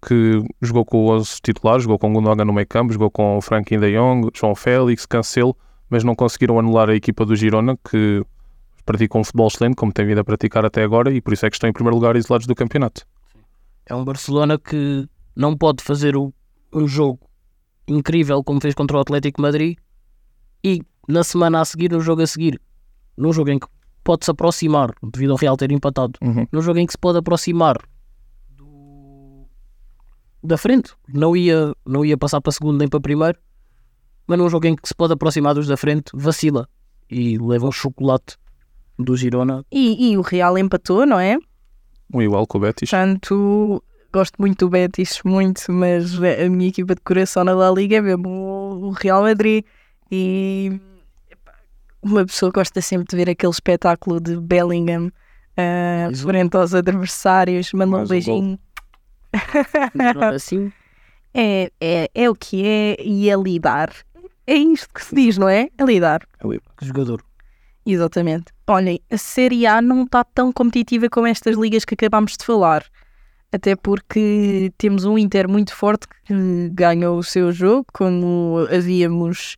que 0.06 0.40
jogou 0.62 0.84
com 0.84 1.08
os 1.16 1.40
titulares, 1.40 1.82
jogou 1.82 1.98
com 1.98 2.12
Gundogan 2.12 2.44
no 2.44 2.52
meio 2.52 2.66
campo, 2.66 2.92
jogou 2.92 3.10
com 3.10 3.40
Frankie 3.40 3.76
de 3.76 3.92
Jong, 3.92 4.30
João 4.34 4.54
Félix, 4.54 5.04
Cancelo, 5.04 5.56
mas 5.90 6.04
não 6.04 6.14
conseguiram 6.14 6.58
anular 6.58 6.88
a 6.88 6.94
equipa 6.94 7.24
do 7.24 7.34
Girona 7.34 7.76
que 7.90 8.24
praticou 8.84 9.20
um 9.20 9.24
futebol 9.24 9.48
excelente, 9.48 9.74
como 9.74 9.92
tem 9.92 10.06
vindo 10.06 10.18
a 10.20 10.24
praticar 10.24 10.64
até 10.64 10.84
agora, 10.84 11.10
e 11.12 11.20
por 11.20 11.32
isso 11.32 11.44
é 11.44 11.50
que 11.50 11.56
estão 11.56 11.68
em 11.68 11.72
primeiro 11.72 11.96
lugar 11.96 12.14
isolados 12.14 12.46
do 12.46 12.54
campeonato. 12.54 13.04
É 13.84 13.94
um 13.94 14.04
Barcelona 14.04 14.58
que 14.58 15.08
não 15.34 15.56
pode 15.56 15.82
fazer 15.82 16.16
o- 16.16 16.32
um 16.72 16.86
jogo 16.86 17.18
incrível 17.88 18.44
como 18.44 18.60
fez 18.60 18.74
contra 18.74 18.96
o 18.96 19.00
Atlético 19.00 19.42
Madrid 19.42 19.76
e 20.62 20.82
na 21.08 21.22
semana 21.24 21.60
a 21.60 21.64
seguir, 21.64 21.90
no 21.92 22.00
jogo 22.00 22.22
a 22.22 22.26
seguir, 22.26 22.60
num 23.16 23.32
jogo 23.32 23.50
em 23.50 23.58
que 23.58 23.66
pode 24.04 24.24
se 24.24 24.30
aproximar, 24.30 24.92
devido 25.02 25.32
ao 25.32 25.36
Real 25.36 25.56
ter 25.56 25.70
empatado, 25.72 26.18
num 26.52 26.60
jogo 26.62 26.78
em 26.78 26.86
que 26.86 26.92
se 26.92 26.98
pode 26.98 27.18
aproximar 27.18 27.76
do- 28.56 29.46
da 30.42 30.56
frente, 30.56 30.92
não 31.12 31.36
ia, 31.36 31.74
não 31.84 32.04
ia 32.04 32.16
passar 32.16 32.40
para 32.40 32.52
segundo 32.52 32.78
nem 32.78 32.88
para 32.88 33.00
primeiro, 33.00 33.38
mas 34.26 34.38
num 34.38 34.48
jogo 34.48 34.66
em 34.66 34.76
que 34.76 34.86
se 34.88 34.94
pode 34.94 35.12
aproximar 35.12 35.54
dos 35.54 35.66
da 35.66 35.76
frente, 35.76 36.10
vacila 36.14 36.68
e 37.10 37.38
leva 37.38 37.66
um 37.66 37.72
chocolate 37.72 38.36
do 38.98 39.16
Girona. 39.16 39.64
E, 39.70 40.10
e 40.12 40.16
o 40.18 40.22
Real 40.22 40.56
empatou, 40.58 41.06
não 41.06 41.18
é? 41.20 41.36
Um 42.12 42.22
igual 42.22 42.46
com 42.46 42.58
o 42.58 42.60
Betis. 42.60 42.90
Portanto, 42.90 43.82
gosto 44.12 44.34
muito 44.38 44.66
do 44.66 44.70
Betis, 44.70 45.20
muito, 45.24 45.70
mas 45.72 46.14
a 46.22 46.48
minha 46.48 46.68
equipa 46.68 46.94
de 46.94 47.00
coração 47.02 47.44
na 47.44 47.54
La 47.54 47.70
Liga 47.70 47.96
é 47.96 48.00
mesmo 48.00 48.28
o 48.28 48.90
Real 48.90 49.22
Madrid. 49.22 49.64
E 50.10 50.80
uma 52.02 52.24
pessoa 52.24 52.52
gosta 52.52 52.80
sempre 52.80 53.06
de 53.08 53.16
ver 53.16 53.30
aquele 53.30 53.52
espetáculo 53.52 54.20
de 54.20 54.36
Bellingham 54.36 55.10
um. 55.56 56.14
frente 56.14 56.56
aos 56.56 56.74
adversários, 56.74 57.72
manda 57.72 57.96
um 57.96 58.02
um 58.02 58.06
beijinho. 58.06 58.58
assim, 60.34 60.72
É, 61.38 61.70
é, 61.78 62.10
é 62.14 62.30
o 62.30 62.34
que 62.34 62.66
é 62.66 62.96
e 62.98 63.28
é 63.28 63.36
lidar. 63.36 63.92
É 64.46 64.54
isto 64.54 64.88
que 64.94 65.04
se 65.04 65.14
diz, 65.14 65.36
não 65.36 65.48
é? 65.48 65.68
É 65.76 65.84
lidar. 65.84 66.26
que 66.78 66.86
jogador. 66.86 67.22
Exatamente. 67.84 68.52
Olhem, 68.66 69.00
a 69.10 69.18
Série 69.18 69.66
A 69.66 69.82
não 69.82 70.04
está 70.04 70.24
tão 70.24 70.50
competitiva 70.50 71.10
como 71.10 71.26
estas 71.26 71.56
ligas 71.56 71.84
que 71.84 71.94
acabámos 71.94 72.36
de 72.38 72.44
falar. 72.44 72.84
Até 73.52 73.76
porque 73.76 74.72
temos 74.78 75.04
um 75.04 75.18
Inter 75.18 75.48
muito 75.48 75.74
forte 75.74 76.06
que 76.24 76.70
ganhou 76.72 77.18
o 77.18 77.22
seu 77.22 77.52
jogo, 77.52 77.86
como 77.92 78.66
havíamos. 78.70 79.56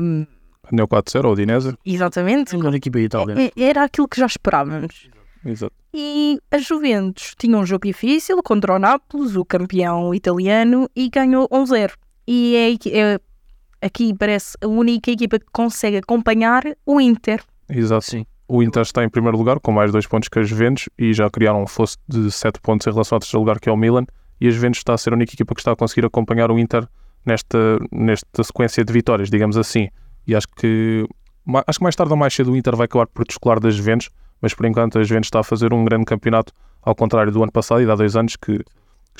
hum, 0.00 0.26
Ganhou 0.70 0.88
4-0 0.88 1.24
ao 1.26 1.32
Udinese. 1.32 1.74
exatamente. 1.84 2.54
A 2.54 2.58
melhor 2.58 2.74
equipa 2.74 2.98
da 2.98 3.04
Itália. 3.04 3.34
É- 3.56 3.62
Era 3.62 3.84
aquilo 3.84 4.08
que 4.08 4.18
já 4.18 4.26
esperávamos. 4.26 5.08
Exato. 5.44 5.72
E 5.94 6.38
a 6.50 6.58
Juventus 6.58 7.34
tinha 7.38 7.56
um 7.56 7.64
jogo 7.64 7.86
difícil 7.86 8.42
contra 8.42 8.74
o 8.74 8.78
Nápoles, 8.78 9.36
o 9.36 9.44
campeão 9.44 10.12
italiano, 10.14 10.90
e 10.94 11.08
ganhou 11.08 11.48
1-0. 11.50 11.92
E 12.26 12.56
é, 12.56 12.98
é- 12.98 13.20
aqui 13.80 14.12
parece 14.18 14.56
a 14.60 14.66
única 14.66 15.10
equipa 15.10 15.38
que 15.38 15.46
consegue 15.52 15.98
acompanhar 15.98 16.62
o 16.84 17.00
Inter. 17.00 17.42
Exato. 17.68 18.04
Sim. 18.04 18.26
O 18.48 18.62
Inter 18.62 18.82
está 18.82 19.02
em 19.04 19.08
primeiro 19.08 19.36
lugar, 19.36 19.58
com 19.60 19.72
mais 19.72 19.90
dois 19.92 20.06
pontos 20.06 20.28
que 20.28 20.38
a 20.38 20.42
Juventus, 20.42 20.88
e 20.98 21.12
já 21.12 21.28
criaram 21.30 21.62
um 21.62 21.66
fosso 21.66 21.96
de 22.08 22.30
sete 22.30 22.60
pontos 22.60 22.86
em 22.86 22.90
relação 22.90 23.16
ao 23.16 23.20
terceiro 23.20 23.40
lugar, 23.40 23.58
que 23.60 23.68
é 23.68 23.72
o 23.72 23.76
Milan. 23.76 24.04
E 24.40 24.46
a 24.48 24.50
Juventus 24.50 24.78
está 24.78 24.94
a 24.94 24.98
ser 24.98 25.12
a 25.12 25.16
única 25.16 25.32
equipa 25.34 25.54
que 25.54 25.60
está 25.60 25.72
a 25.72 25.76
conseguir 25.76 26.04
acompanhar 26.06 26.50
o 26.50 26.58
Inter 26.58 26.86
nesta, 27.24 27.78
nesta 27.90 28.44
sequência 28.44 28.84
de 28.84 28.92
vitórias, 28.92 29.30
digamos 29.30 29.56
assim. 29.56 29.88
E 30.26 30.34
acho 30.34 30.46
que 30.56 31.06
acho 31.66 31.78
que 31.78 31.82
mais 31.84 31.94
tarde 31.96 32.12
ou 32.12 32.18
mais 32.18 32.34
cedo 32.34 32.52
o 32.52 32.56
Inter 32.56 32.74
vai 32.76 32.86
acabar 32.86 33.06
por 33.06 33.24
descolar 33.26 33.60
das 33.60 33.74
Juventus, 33.74 34.08
mas 34.40 34.52
por 34.54 34.66
enquanto 34.66 34.98
a 34.98 35.02
Juventus 35.04 35.28
está 35.28 35.40
a 35.40 35.44
fazer 35.44 35.72
um 35.72 35.84
grande 35.84 36.04
campeonato, 36.04 36.52
ao 36.82 36.94
contrário 36.94 37.32
do 37.32 37.42
ano 37.42 37.52
passado 37.52 37.80
e 37.80 37.84
de 37.84 37.90
há 37.90 37.94
dois 37.94 38.16
anos, 38.16 38.36
que, 38.36 38.58
que 38.58 38.64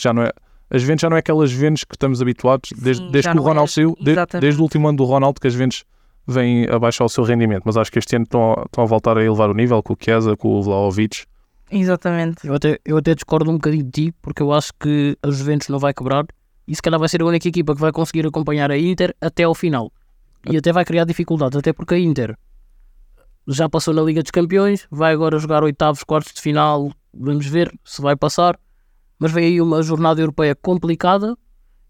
já 0.02 0.12
não 0.12 0.22
é. 0.22 0.30
A 0.68 0.78
Juventus 0.78 1.02
já 1.02 1.08
não 1.10 1.16
é 1.16 1.20
aquelas 1.20 1.48
Juventus 1.50 1.84
que 1.84 1.94
estamos 1.94 2.20
habituados 2.20 2.70
desde, 2.76 3.04
Sim, 3.04 3.10
desde 3.12 3.30
que 3.30 3.36
o 3.36 3.40
não 3.40 3.44
é. 3.44 3.48
Ronaldo 3.50 3.70
saiu, 3.70 3.96
de- 4.00 4.16
desde 4.40 4.60
o 4.60 4.62
último 4.64 4.88
ano 4.88 4.98
do 4.98 5.04
Ronaldo, 5.04 5.40
que 5.40 5.46
as 5.46 5.52
Juventus 5.52 5.84
vêm 6.26 6.66
abaixar 6.68 7.04
o 7.06 7.08
seu 7.08 7.22
rendimento. 7.22 7.62
Mas 7.64 7.76
acho 7.76 7.92
que 7.92 8.00
este 8.00 8.16
ano 8.16 8.24
estão, 8.24 8.52
a- 8.54 8.62
estão 8.66 8.82
a 8.82 8.86
voltar 8.86 9.16
a 9.16 9.22
elevar 9.24 9.48
o 9.48 9.54
nível 9.54 9.80
com 9.80 9.92
o 9.92 9.96
Chiesa, 9.98 10.36
com 10.36 10.48
o 10.58 10.62
Vlahovic. 10.62 11.22
Exatamente. 11.70 12.46
Eu 12.46 12.54
até, 12.54 12.78
eu 12.84 12.96
até 12.96 13.14
discordo 13.14 13.50
um 13.50 13.54
bocadinho 13.54 13.84
de 13.84 13.90
ti, 13.90 14.14
porque 14.22 14.42
eu 14.42 14.52
acho 14.52 14.72
que 14.80 15.16
a 15.22 15.30
Juventus 15.30 15.68
não 15.68 15.78
vai 15.78 15.92
quebrar 15.94 16.24
e 16.66 16.74
se 16.74 16.82
calhar 16.82 16.98
vai 16.98 17.08
ser 17.08 17.22
a 17.22 17.26
única 17.26 17.46
equipa 17.48 17.74
que 17.74 17.80
vai 17.80 17.92
conseguir 17.92 18.26
acompanhar 18.26 18.70
a 18.70 18.78
Inter 18.78 19.14
até 19.20 19.44
ao 19.44 19.54
final. 19.54 19.92
E 20.50 20.56
até 20.56 20.72
vai 20.72 20.84
criar 20.84 21.04
dificuldades, 21.04 21.58
até 21.58 21.72
porque 21.72 21.94
a 21.94 21.98
Inter 21.98 22.36
já 23.48 23.68
passou 23.68 23.94
na 23.94 24.02
Liga 24.02 24.22
dos 24.22 24.30
Campeões, 24.30 24.86
vai 24.90 25.12
agora 25.12 25.38
jogar 25.38 25.62
oitavos, 25.62 26.02
quartos 26.02 26.32
de 26.34 26.40
final, 26.40 26.90
vamos 27.14 27.46
ver 27.46 27.72
se 27.84 28.02
vai 28.02 28.16
passar. 28.16 28.58
Mas 29.18 29.32
vem 29.32 29.46
aí 29.46 29.60
uma 29.60 29.82
jornada 29.82 30.20
europeia 30.20 30.54
complicada 30.54 31.36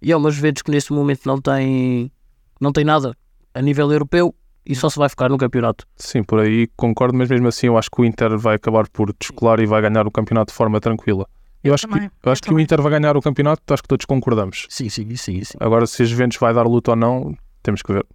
e 0.00 0.12
é 0.12 0.16
uma 0.16 0.30
Juventus 0.30 0.62
que 0.62 0.70
neste 0.70 0.92
momento 0.92 1.22
não 1.26 1.40
tem, 1.40 2.12
não 2.60 2.72
tem 2.72 2.84
nada 2.84 3.16
a 3.54 3.60
nível 3.62 3.90
europeu 3.90 4.34
e 4.64 4.74
só 4.74 4.88
se 4.90 4.98
vai 4.98 5.08
ficar 5.08 5.28
no 5.28 5.38
campeonato. 5.38 5.86
Sim, 5.96 6.22
por 6.22 6.40
aí 6.40 6.68
concordo, 6.76 7.16
mas 7.16 7.28
mesmo 7.28 7.48
assim 7.48 7.66
eu 7.68 7.78
acho 7.78 7.90
que 7.90 8.00
o 8.00 8.04
Inter 8.04 8.36
vai 8.36 8.56
acabar 8.56 8.88
por 8.88 9.12
descolar 9.18 9.60
e 9.60 9.66
vai 9.66 9.80
ganhar 9.80 10.06
o 10.06 10.10
campeonato 10.10 10.52
de 10.52 10.56
forma 10.56 10.80
tranquila. 10.80 11.26
Eu, 11.64 11.74
acho 11.74 11.86
que, 11.86 11.92
também, 11.92 12.06
eu 12.06 12.10
eu 12.22 12.32
acho 12.32 12.42
que 12.42 12.52
o. 12.52 12.60
Inter 12.60 12.80
vai 12.80 12.92
ganhar 12.92 13.16
o 13.16 13.22
campeonato, 13.22 13.62
acho 13.72 13.82
que 13.82 13.88
todos 13.88 14.06
concordamos. 14.06 14.66
Sim, 14.68 14.88
sim, 14.88 15.16
sim, 15.16 15.42
sim. 15.42 15.56
Agora, 15.58 15.86
se 15.86 16.02
a 16.02 16.06
Juventus 16.06 16.38
vai 16.38 16.54
dar 16.54 16.62
luta 16.62 16.92
ou 16.92 16.96
não, 16.96 17.34
temos 17.62 17.82
que 17.82 17.92
ver. 17.92 18.06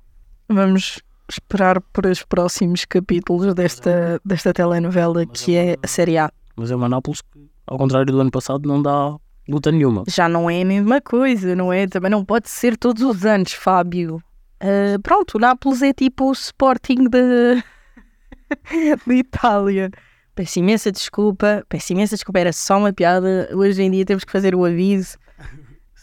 Vamos 0.53 0.99
esperar 1.29 1.79
por 1.93 2.05
os 2.05 2.23
próximos 2.23 2.85
capítulos 2.85 3.53
desta, 3.53 4.19
desta 4.23 4.53
telenovela 4.53 5.25
que 5.25 5.55
é 5.55 5.77
a 5.81 5.87
Série 5.87 6.17
A. 6.17 6.31
Mas 6.55 6.71
é 6.71 6.75
uma 6.75 6.89
Nápoles 6.89 7.21
que, 7.21 7.49
ao 7.65 7.77
contrário 7.77 8.11
do 8.11 8.19
ano 8.19 8.31
passado, 8.31 8.67
não 8.67 8.81
dá 8.81 9.15
luta 9.47 9.71
nenhuma. 9.71 10.03
Já 10.07 10.27
não 10.27 10.49
é 10.49 10.61
a 10.61 10.65
mesma 10.65 10.99
coisa, 10.99 11.55
não 11.55 11.71
é? 11.71 11.87
Também 11.87 12.11
não 12.11 12.25
pode 12.25 12.49
ser 12.49 12.75
todos 12.77 13.01
os 13.01 13.25
anos, 13.25 13.53
Fábio. 13.53 14.21
Ah, 14.59 14.99
pronto, 15.01 15.35
o 15.35 15.39
Nápoles 15.39 15.81
é 15.81 15.93
tipo 15.93 16.29
o 16.29 16.31
Sporting 16.33 17.05
de, 17.09 17.63
de 19.07 19.13
Itália. 19.15 19.89
Peço 20.35 20.59
imensa 20.59 20.91
desculpa, 20.91 21.65
peço 21.67 21.93
imensa 21.93 22.15
desculpa, 22.15 22.39
era 22.39 22.53
só 22.53 22.77
uma 22.77 22.93
piada. 22.93 23.49
Hoje 23.53 23.81
em 23.81 23.89
dia 23.91 24.05
temos 24.05 24.23
que 24.23 24.31
fazer 24.31 24.53
o 24.53 24.65
aviso. 24.65 25.17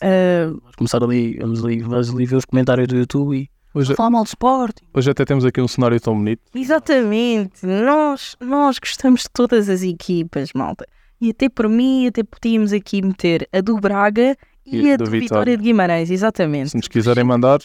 Ah, 0.03 0.47
Vamos 0.51 0.77
começar 0.77 1.03
ali, 1.03 1.39
vamos 1.39 1.65
ali, 1.65 1.81
vamos 1.81 2.11
ali 2.11 2.27
ver 2.27 2.37
os 2.37 2.45
comentários 2.45 2.89
do 2.89 2.97
YouTube 2.97 3.37
e 3.37 3.51
Hoje, 3.75 3.95
falar 3.95 4.11
mal 4.11 4.23
de 4.23 4.31
Sporting. 4.31 4.85
hoje 4.95 5.11
até 5.11 5.25
temos 5.25 5.45
aqui 5.45 5.61
um 5.61 5.69
cenário 5.69 6.01
tão 6.01 6.15
bonito. 6.17 6.41
Exatamente, 6.55 7.65
nós, 7.67 8.37
nós 8.41 8.79
gostamos 8.79 9.23
de 9.23 9.31
todas 9.33 9.69
as 9.69 9.83
equipas, 9.83 10.53
malta. 10.55 10.87
E 11.21 11.31
até 11.31 11.49
por 11.49 11.69
mim, 11.69 12.07
até 12.07 12.23
podíamos 12.23 12.73
aqui 12.73 13.03
meter 13.03 13.49
a 13.53 13.61
do 13.61 13.77
Braga 13.79 14.37
e, 14.65 14.81
E 14.83 14.93
a 14.93 14.97
do 14.97 15.05
do 15.05 15.11
Vitória. 15.11 15.21
Vitória 15.21 15.57
de 15.57 15.63
Guimarães, 15.65 16.11
exatamente. 16.11 16.71
Se 16.71 16.77
nos 16.77 16.89
quiserem 16.89 17.25
mandar, 17.25 17.61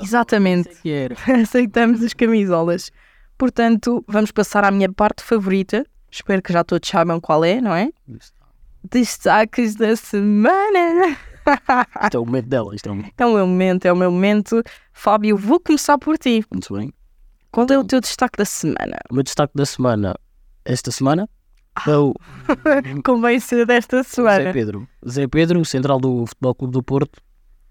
Exatamente, 0.00 0.70
aceitamos 1.42 2.02
as 2.02 2.14
camisolas. 2.14 2.90
Portanto, 3.36 4.04
vamos 4.08 4.30
passar 4.30 4.64
à 4.64 4.70
minha 4.70 4.90
parte 4.90 5.22
favorita. 5.22 5.84
Espero 6.10 6.40
que 6.42 6.52
já 6.52 6.62
todos 6.64 6.88
saibam 6.88 7.20
qual 7.20 7.44
é, 7.44 7.60
não 7.60 7.74
é? 7.74 7.90
Destaques 8.84 9.74
da 9.74 9.94
semana. 9.96 11.16
Isto 12.04 12.16
é 12.16 12.20
o 12.20 12.26
momento 12.26 12.48
dela, 12.48 12.74
isto 12.74 12.88
é 12.88 12.92
um. 12.92 13.02
É 13.16 13.26
o 13.26 13.34
meu 13.34 13.46
momento, 13.46 13.86
é 13.86 13.92
o 13.92 13.96
meu 13.96 14.10
momento. 14.10 14.62
Fábio, 14.92 15.36
vou 15.36 15.60
começar 15.60 15.98
por 15.98 16.18
ti. 16.18 16.44
Muito 16.50 16.74
bem. 16.74 16.92
Qual 17.50 17.66
é 17.70 17.78
o 17.78 17.84
teu 17.84 18.00
destaque 18.00 18.38
da 18.38 18.44
semana? 18.44 18.98
O 19.10 19.14
meu 19.14 19.22
destaque 19.22 19.52
da 19.54 19.66
semana, 19.66 20.14
esta 20.64 20.90
semana, 20.90 21.28
é 21.86 21.96
o 21.96 22.14
Convém 23.04 23.40
ser 23.40 23.66
desta 23.66 24.02
Zé 24.02 24.08
semana. 24.08 24.52
Pedro. 24.52 24.88
Zé 25.08 25.26
Pedro, 25.26 25.64
central 25.64 26.00
do 26.00 26.26
Futebol 26.26 26.54
Clube 26.54 26.72
do 26.72 26.82
Porto, 26.82 27.20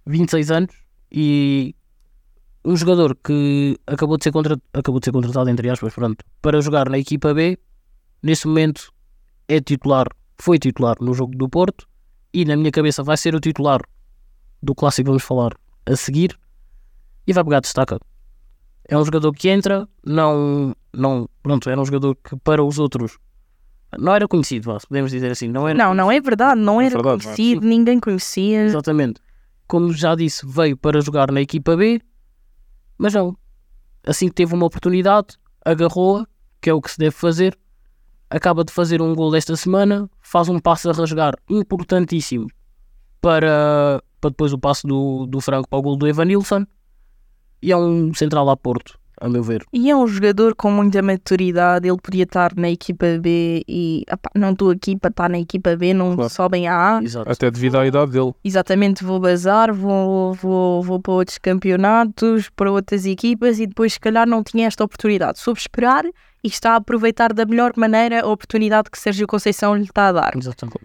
26 0.06 0.52
anos 0.52 0.76
e 1.12 1.76
um 2.64 2.76
jogador 2.76 3.16
que 3.16 3.78
acabou 3.88 4.18
de 4.18 4.24
ser, 4.24 4.32
contra... 4.32 4.60
acabou 4.74 5.00
de 5.00 5.06
ser 5.06 5.12
contratado, 5.12 5.50
entre 5.50 5.70
aspas, 5.70 5.94
pronto, 5.94 6.24
para 6.42 6.62
jogar 6.62 6.90
na 6.90 7.00
equipa 7.00 7.34
B. 7.34 7.58
Nesse 8.22 8.48
momento 8.48 8.94
é 9.48 9.60
titular, 9.60 10.08
foi 10.38 10.60
titular 10.60 10.96
no 11.02 11.14
jogo 11.14 11.36
do 11.36 11.50
Porto 11.50 11.88
e 12.34 12.46
na 12.46 12.56
minha 12.56 12.72
cabeça 12.72 13.04
vai 13.04 13.18
ser 13.18 13.36
o 13.36 13.40
titular 13.40 13.82
do 14.62 14.76
clássico 14.76 15.06
que 15.06 15.10
vamos 15.10 15.24
falar 15.24 15.54
a 15.86 15.96
seguir 15.96 16.38
e 17.26 17.34
vai 17.34 17.44
pegar 17.44 17.60
destaca. 17.60 18.00
É 18.88 18.98
um 18.98 19.06
jogador 19.06 19.32
que 19.34 19.50
entra, 19.50 19.88
não, 20.06 20.76
não, 20.94 21.30
pronto, 21.42 21.70
era 21.70 21.80
um 21.80 21.86
jogador 21.86 22.16
que 22.16 22.36
para 22.38 22.64
os 22.64 22.80
outros 22.80 23.18
não 23.98 24.14
era 24.16 24.28
conhecido, 24.28 24.78
podemos 24.88 25.12
dizer 25.12 25.32
assim, 25.32 25.48
não 25.50 25.68
era 25.68 25.78
Não, 25.78 25.94
não 25.94 26.12
é 26.12 26.20
verdade, 26.22 26.60
não 26.60 26.80
É 26.80 26.86
era 26.86 26.96
verdade, 26.96 27.18
não 27.18 27.34
conhecido, 27.34 27.66
ninguém 27.66 28.00
conhecia. 28.00 28.64
Exatamente. 28.64 29.20
Como 29.68 29.92
já 29.94 30.16
disse, 30.16 30.46
veio 30.46 30.78
para 30.78 31.02
jogar 31.02 31.32
na 31.32 31.42
equipa 31.42 31.76
B, 31.76 32.02
mas 32.98 33.14
não. 33.14 33.38
Assim 34.06 34.28
que 34.28 34.34
teve 34.34 34.54
uma 34.54 34.66
oportunidade, 34.66 35.38
agarrou-a, 35.64 36.26
que 36.62 36.70
é 36.70 36.74
o 36.74 36.82
que 36.82 36.92
se 36.92 36.98
deve 36.98 37.12
fazer. 37.12 37.58
Acaba 38.32 38.64
de 38.64 38.72
fazer 38.72 39.02
um 39.02 39.14
gol 39.14 39.36
esta 39.36 39.56
semana, 39.58 40.10
faz 40.22 40.48
um 40.48 40.58
passo 40.58 40.90
a 40.90 40.94
rasgar 40.94 41.36
importantíssimo 41.50 42.48
para, 43.20 44.02
para 44.20 44.30
depois 44.30 44.54
o 44.54 44.58
passo 44.58 44.88
do, 44.88 45.26
do 45.28 45.42
Franco 45.42 45.68
para 45.70 45.80
o 45.80 45.82
gol 45.82 45.98
do 45.98 46.08
Evanilson. 46.08 46.66
E 47.62 47.72
é 47.72 47.78
um 47.78 48.14
central 48.14 48.50
a 48.50 48.58
Porto, 48.58 48.98
a 49.20 49.30
meu 49.30 49.44
ver. 49.44 49.64
E 49.72 49.92
é 49.92 49.96
um 49.96 50.08
jogador 50.08 50.56
com 50.56 50.72
muita 50.72 51.02
maturidade, 51.02 51.88
ele 51.88 51.98
podia 52.02 52.24
estar 52.24 52.54
na 52.56 52.70
equipa 52.72 53.06
B 53.22 53.64
e 53.68 54.04
"Epá, 54.10 54.32
não 54.34 54.52
estou 54.54 54.72
aqui 54.72 54.98
para 54.98 55.10
estar 55.12 55.30
na 55.30 55.38
equipa 55.38 55.76
B, 55.76 55.94
não 55.94 56.16
Claro. 56.16 56.30
sobem 56.32 56.68
a 56.68 56.98
A. 56.98 57.04
Exato. 57.04 57.30
até 57.30 57.52
devido 57.52 57.78
à 57.78 57.86
idade 57.86 58.12
dele. 58.14 58.34
Exatamente, 58.44 59.04
vou 59.04 59.20
bazar, 59.20 59.72
vou, 59.74 60.34
vou, 60.34 60.82
vou 60.82 61.00
para 61.00 61.12
outros 61.14 61.38
campeonatos, 61.38 62.50
para 62.56 62.72
outras 62.72 63.06
equipas 63.06 63.60
e 63.60 63.68
depois 63.68 63.94
se 63.94 64.00
calhar 64.00 64.26
não 64.28 64.42
tinha 64.42 64.66
esta 64.66 64.84
oportunidade. 64.84 65.38
Soube 65.38 65.60
esperar 65.60 66.04
e 66.44 66.48
está 66.48 66.74
a 66.74 66.76
aproveitar 66.78 67.34
da 67.34 67.46
melhor 67.46 67.74
maneira 67.76 68.22
a 68.22 68.28
oportunidade 68.28 68.90
que 68.90 68.98
Sérgio 68.98 69.28
Conceição 69.28 69.76
lhe 69.76 69.84
está 69.84 70.08
a 70.08 70.12
dar. 70.12 70.32
Exatamente. 70.36 70.80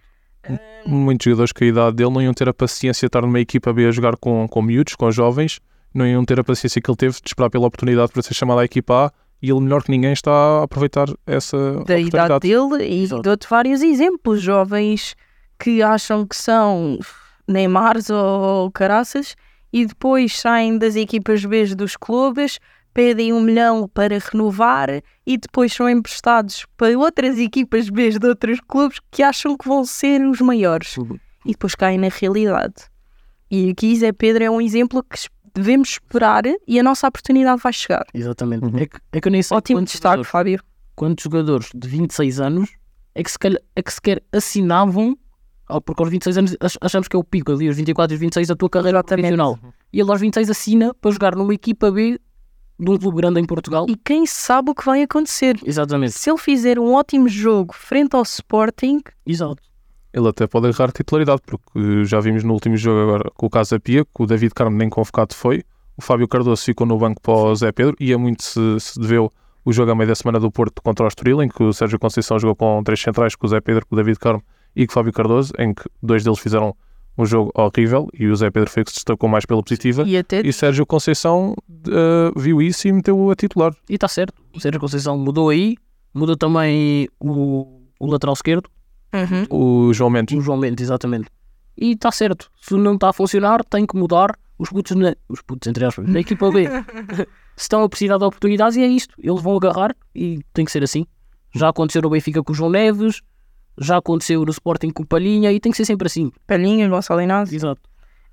Muitos 0.86 1.24
jogadores 1.24 1.52
com 1.52 1.64
a 1.64 1.66
idade 1.66 1.96
dele 1.96 2.10
não 2.10 2.22
iam 2.22 2.32
ter 2.32 2.48
a 2.48 2.54
paciência 2.54 3.06
de 3.06 3.08
estar 3.08 3.22
numa 3.22 3.40
equipa 3.40 3.72
B 3.72 3.86
a 3.86 3.90
jogar 3.90 4.16
com, 4.16 4.46
com 4.46 4.62
miúdos, 4.62 4.94
com 4.94 5.10
jovens, 5.10 5.58
não 5.92 6.06
iam 6.06 6.24
ter 6.24 6.38
a 6.38 6.44
paciência 6.44 6.80
que 6.80 6.88
ele 6.88 6.96
teve 6.96 7.14
de 7.20 7.28
esperar 7.28 7.50
pela 7.50 7.66
oportunidade 7.66 8.12
para 8.12 8.22
ser 8.22 8.34
chamado 8.34 8.60
à 8.60 8.64
equipa 8.64 9.06
A 9.06 9.12
e 9.42 9.50
ele, 9.50 9.60
melhor 9.60 9.82
que 9.82 9.90
ninguém, 9.90 10.12
está 10.12 10.30
a 10.30 10.62
aproveitar 10.62 11.08
essa 11.26 11.84
da 11.84 11.98
idade 11.98 12.40
dele 12.40 12.84
e 12.84 13.02
Exato. 13.02 13.22
dou-te 13.22 13.46
vários 13.48 13.82
exemplos. 13.82 14.40
Jovens 14.40 15.14
que 15.58 15.82
acham 15.82 16.26
que 16.26 16.36
são 16.36 16.98
Neymars 17.46 18.10
ou 18.10 18.70
caraças 18.70 19.36
e 19.72 19.84
depois 19.84 20.38
saem 20.38 20.78
das 20.78 20.96
equipas 20.96 21.44
B 21.44 21.74
dos 21.74 21.96
clubes, 21.96 22.58
pedem 22.96 23.30
um 23.30 23.42
milhão 23.42 23.86
para 23.92 24.18
renovar 24.18 24.88
e 25.26 25.36
depois 25.36 25.70
são 25.70 25.86
emprestados 25.90 26.64
para 26.78 26.98
outras 26.98 27.38
equipas 27.38 27.90
B 27.90 28.08
de 28.18 28.26
outros 28.26 28.58
clubes 28.66 28.98
que 29.10 29.22
acham 29.22 29.54
que 29.54 29.68
vão 29.68 29.84
ser 29.84 30.26
os 30.26 30.40
maiores 30.40 30.96
e 31.44 31.50
depois 31.50 31.74
caem 31.74 31.98
na 31.98 32.08
realidade. 32.08 32.72
E 33.50 33.68
aqui 33.68 33.94
Zé 33.96 34.12
Pedro 34.12 34.44
é 34.44 34.50
um 34.50 34.62
exemplo 34.62 35.02
que 35.02 35.28
devemos 35.54 35.90
esperar 35.90 36.44
e 36.66 36.80
a 36.80 36.82
nossa 36.82 37.06
oportunidade 37.06 37.60
vai 37.62 37.72
chegar. 37.74 38.04
Exatamente. 38.14 38.64
Uhum. 38.64 38.78
É, 38.78 38.86
que, 38.86 38.96
é 39.12 39.20
que 39.20 39.28
eu 39.28 39.32
nem 39.32 39.42
sei 39.42 39.56
Ótimo 39.58 39.78
quantos 39.80 39.92
destaque, 39.92 40.24
jogadores- 40.24 40.30
Fábio. 40.30 40.60
quantos 40.94 41.22
jogadores 41.22 41.68
de 41.74 41.86
26 41.88 42.40
anos 42.40 42.70
é 43.14 43.22
que, 43.22 43.30
se 43.30 43.38
calhar, 43.38 43.60
é 43.76 43.82
que 43.82 43.92
sequer 43.92 44.22
assinavam, 44.32 45.16
ah, 45.68 45.80
porque 45.82 46.02
aos 46.02 46.10
26 46.10 46.38
anos 46.38 46.56
ach- 46.60 46.78
achamos 46.80 47.08
que 47.08 47.14
é 47.16 47.18
o 47.18 47.24
pico 47.24 47.52
ali, 47.52 47.68
aos 47.68 47.76
24 47.76 48.14
e 48.14 48.16
os 48.16 48.20
26 48.20 48.48
da 48.48 48.56
tua 48.56 48.70
carreira 48.70 48.98
Exatamente. 48.98 49.36
profissional. 49.36 49.58
E 49.92 50.00
ele 50.00 50.10
aos 50.10 50.20
26 50.20 50.48
assina 50.50 50.94
para 50.94 51.10
jogar 51.10 51.36
numa 51.36 51.52
equipa 51.54 51.90
B 51.90 52.18
de 52.78 52.90
um 52.90 52.98
clube 52.98 53.18
grande 53.18 53.40
em 53.40 53.44
Portugal. 53.44 53.86
E 53.88 53.96
quem 53.96 54.26
sabe 54.26 54.70
o 54.70 54.74
que 54.74 54.84
vai 54.84 55.02
acontecer? 55.02 55.58
Exatamente, 55.64 56.12
Se 56.12 56.30
ele 56.30 56.38
fizer 56.38 56.78
um 56.78 56.92
ótimo 56.92 57.28
jogo 57.28 57.74
frente 57.74 58.14
ao 58.14 58.22
Sporting, 58.22 59.02
exato. 59.26 59.62
Ele 60.12 60.28
até 60.28 60.46
pode 60.46 60.68
agarrar 60.68 60.92
titularidade, 60.92 61.42
porque 61.44 62.04
já 62.04 62.20
vimos 62.20 62.42
no 62.42 62.54
último 62.54 62.76
jogo 62.76 63.00
agora 63.00 63.30
com 63.34 63.46
o 63.46 63.50
Casa 63.50 63.78
Pia, 63.78 64.04
que 64.04 64.22
o 64.22 64.26
David 64.26 64.54
Carmo 64.54 64.76
nem 64.76 64.88
convocado 64.88 65.34
foi, 65.34 65.62
o 65.96 66.02
Fábio 66.02 66.28
Cardoso 66.28 66.62
ficou 66.62 66.86
no 66.86 66.98
banco 66.98 67.20
para 67.20 67.34
o 67.34 67.54
Zé 67.54 67.72
Pedro, 67.72 67.96
e 67.98 68.12
é 68.12 68.16
muito 68.16 68.42
se, 68.42 68.60
se 68.80 68.98
deveu 68.98 69.32
o 69.64 69.72
jogo 69.72 69.90
a 69.90 69.94
meio 69.94 70.08
da 70.08 70.14
semana 70.14 70.38
do 70.38 70.50
Porto 70.50 70.80
contra 70.82 71.04
o 71.04 71.08
Estoril, 71.08 71.42
em 71.42 71.48
que 71.48 71.62
o 71.62 71.72
Sérgio 71.72 71.98
Conceição 71.98 72.38
jogou 72.38 72.54
com 72.54 72.82
três 72.84 73.00
centrais, 73.00 73.34
com 73.34 73.46
o 73.46 73.50
Zé 73.50 73.60
Pedro, 73.60 73.84
com 73.86 73.94
o 73.94 73.96
David 73.96 74.18
Carmo 74.18 74.42
e 74.74 74.86
com 74.86 74.92
o 74.92 74.94
Fábio 74.94 75.12
Cardoso, 75.12 75.52
em 75.58 75.74
que 75.74 75.82
dois 76.02 76.22
deles 76.22 76.38
fizeram 76.38 76.74
um 77.18 77.24
jogo 77.24 77.50
horrível, 77.54 78.08
e 78.12 78.26
o 78.26 78.36
Zé 78.36 78.50
Pedro 78.50 78.70
foi 78.70 78.82
o 78.82 78.84
que 78.84 78.90
se 78.90 78.96
destacou 78.96 79.28
mais 79.28 79.46
pela 79.46 79.62
positiva, 79.62 80.04
e 80.06 80.16
até 80.16 80.40
e 80.40 80.52
Sérgio 80.52 80.84
Conceição 80.84 81.54
eh, 81.88 82.30
viu 82.36 82.60
isso 82.60 82.86
e 82.86 82.92
meteu-o 82.92 83.30
a 83.30 83.34
titular. 83.34 83.74
E 83.88 83.94
está 83.94 84.08
certo. 84.08 84.34
O 84.54 84.60
Sérgio 84.60 84.80
Conceição 84.80 85.16
mudou 85.18 85.48
aí, 85.48 85.76
mudou 86.12 86.36
também 86.36 87.08
o, 87.18 87.80
o 87.98 88.06
lateral 88.06 88.34
esquerdo, 88.34 88.68
Uhum. 89.16 89.88
O 89.88 89.92
João 89.92 90.10
Mendes, 90.10 90.36
o 90.36 90.40
João 90.40 90.58
Mendes, 90.58 90.84
exatamente. 90.84 91.28
E 91.76 91.92
está 91.92 92.10
certo. 92.10 92.50
Se 92.60 92.74
não 92.74 92.94
está 92.94 93.10
a 93.10 93.12
funcionar, 93.12 93.64
tem 93.64 93.86
que 93.86 93.96
mudar 93.96 94.36
os 94.58 94.70
putos, 94.70 94.96
na, 94.96 95.14
os 95.28 95.42
putos 95.42 95.68
entre 95.68 95.84
aspas, 95.84 96.08
na 96.08 96.20
equipa 96.20 96.50
B. 96.50 96.66
se 97.56 97.62
estão 97.62 97.82
a 97.82 97.88
precisar 97.88 98.18
de 98.18 98.24
oportunidades 98.24 98.76
e 98.76 98.82
é 98.82 98.86
isto. 98.86 99.14
Eles 99.18 99.40
vão 99.42 99.56
agarrar 99.56 99.94
e 100.14 100.40
tem 100.52 100.64
que 100.64 100.72
ser 100.72 100.82
assim. 100.82 101.06
Já 101.54 101.68
aconteceu 101.68 102.02
no 102.02 102.10
Benfica 102.10 102.42
com 102.42 102.52
o 102.52 102.54
João 102.54 102.70
Neves, 102.70 103.22
já 103.78 103.98
aconteceu 103.98 104.44
no 104.44 104.50
Sporting 104.50 104.90
com 104.90 105.04
Palhinha 105.04 105.52
e 105.52 105.60
tem 105.60 105.70
que 105.70 105.76
ser 105.76 105.84
sempre 105.84 106.06
assim. 106.06 106.30
Palhinha, 106.46 106.88
Gonçalo 106.88 107.20
Inácio. 107.20 107.54
Exato. 107.54 107.80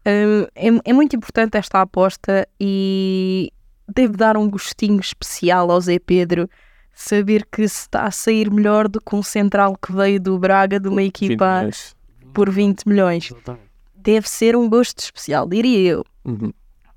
Hum, 0.06 0.48
é, 0.56 0.90
é 0.90 0.94
muito 0.94 1.16
importante 1.16 1.58
esta 1.58 1.82
aposta 1.82 2.48
e 2.60 3.52
deve 3.88 4.18
dar 4.18 4.38
um 4.38 4.50
gostinho 4.50 5.00
especial 5.00 5.72
ao 5.72 5.80
Zé 5.80 6.00
Pedro 6.00 6.50
saber 6.94 7.46
que 7.52 7.68
se 7.68 7.82
está 7.82 8.04
a 8.04 8.12
sair 8.12 8.52
melhor 8.52 8.88
do 8.88 9.02
que 9.02 9.16
um 9.16 9.24
central 9.24 9.76
que 9.76 9.92
veio 9.92 10.20
do 10.20 10.38
Braga 10.38 10.80
de 10.80 10.88
uma 10.88 11.02
equipa 11.02 11.64
Mas- 11.66 11.96
por 12.34 12.50
20 12.50 12.88
milhões. 12.88 13.32
Deve 13.96 14.28
ser 14.30 14.56
um 14.56 14.70
gosto 14.70 15.00
especial, 15.00 15.48
diria 15.48 15.92
eu. 15.92 16.06
Uhum. 16.26 16.52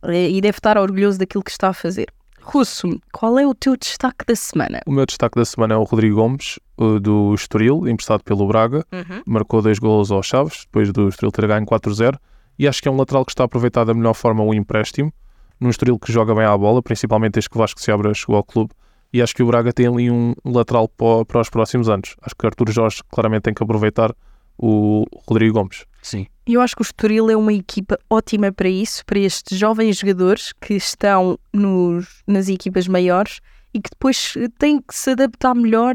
E 0.09 0.41
deve 0.41 0.59
estar 0.59 0.77
orgulhoso 0.77 1.19
daquilo 1.19 1.43
que 1.43 1.51
está 1.51 1.69
a 1.69 1.73
fazer. 1.73 2.13
Russo, 2.47 3.01
qual 3.13 3.39
é 3.41 3.47
o 3.47 3.53
teu 3.53 3.77
destaque 3.77 4.25
da 4.25 4.37
semana? 4.37 4.81
O 4.87 4.93
meu 4.93 5.05
destaque 5.05 5.37
da 5.37 5.45
semana 5.45 5.75
é 5.75 5.77
o 5.77 5.83
Rodrigo 5.83 6.15
Gomes, 6.15 6.61
uh, 6.79 7.01
do 7.01 7.35
Estoril, 7.35 7.89
emprestado 7.89 8.23
pelo 8.23 8.47
Braga. 8.47 8.87
Marcou 9.27 9.61
dois 9.61 9.81
golos 9.81 10.13
aos 10.13 10.27
Chaves, 10.27 10.61
depois 10.65 10.93
do 10.93 11.09
Estoril 11.09 11.33
ter 11.33 11.49
ganho 11.49 11.67
4-0. 11.67 12.17
E 12.57 12.69
acho 12.69 12.81
que 12.81 12.87
é 12.87 12.91
um 12.91 12.97
lateral 12.97 13.25
que 13.25 13.33
está 13.33 13.43
a 13.43 13.47
aproveitar 13.47 13.85
da 13.85 13.93
melhor 13.93 14.15
forma 14.15 14.45
o 14.45 14.55
empréstimo. 14.55 15.13
Num 15.59 15.71
Estoril 15.71 15.99
que 15.99 16.13
joga 16.13 16.35
bem 16.37 16.45
à 16.45 16.57
bola, 16.57 16.81
principalmente 16.81 17.35
desde 17.35 17.51
que 17.51 17.57
o 17.57 17.59
Vasco 17.59 17.81
Seabra 17.81 18.15
chegou 18.15 18.37
ao 18.37 18.45
clube. 18.45 18.71
E 19.13 19.21
acho 19.21 19.35
que 19.35 19.43
o 19.43 19.47
Braga 19.47 19.73
tem 19.73 19.89
ali 19.89 20.09
um 20.09 20.33
lateral 20.45 20.89
para, 20.89 21.25
para 21.25 21.41
os 21.41 21.51
próximos 21.51 21.89
anos. 21.89 22.15
Acho 22.23 22.35
que 22.37 22.47
Artur 22.47 22.71
Jorge 22.71 23.03
claramente 23.11 23.43
tem 23.43 23.55
que 23.55 23.63
aproveitar 23.63 24.15
o 24.57 25.05
Rodrigo 25.29 25.55
Gomes. 25.55 25.85
Sim. 26.01 26.27
Eu 26.47 26.61
acho 26.61 26.77
que 26.77 26.83
o 26.83 26.85
Estoril 26.85 27.29
é 27.29 27.37
uma 27.37 27.53
equipa 27.53 27.99
ótima 28.09 28.53
para 28.53 28.69
isso, 28.69 29.05
para 29.05 29.19
estes 29.19 29.59
jovens 29.59 29.99
jogadores 29.99 30.53
que 30.53 30.75
estão 30.75 31.39
nos, 31.53 32.23
nas 32.27 32.49
equipas 32.49 32.87
maiores 32.87 33.41
e 33.75 33.81
que 33.81 33.91
depois 33.91 34.35
eh, 34.37 34.49
têm 34.59 34.81
que 34.81 34.95
se 34.95 35.11
adaptar 35.11 35.55
melhor 35.55 35.95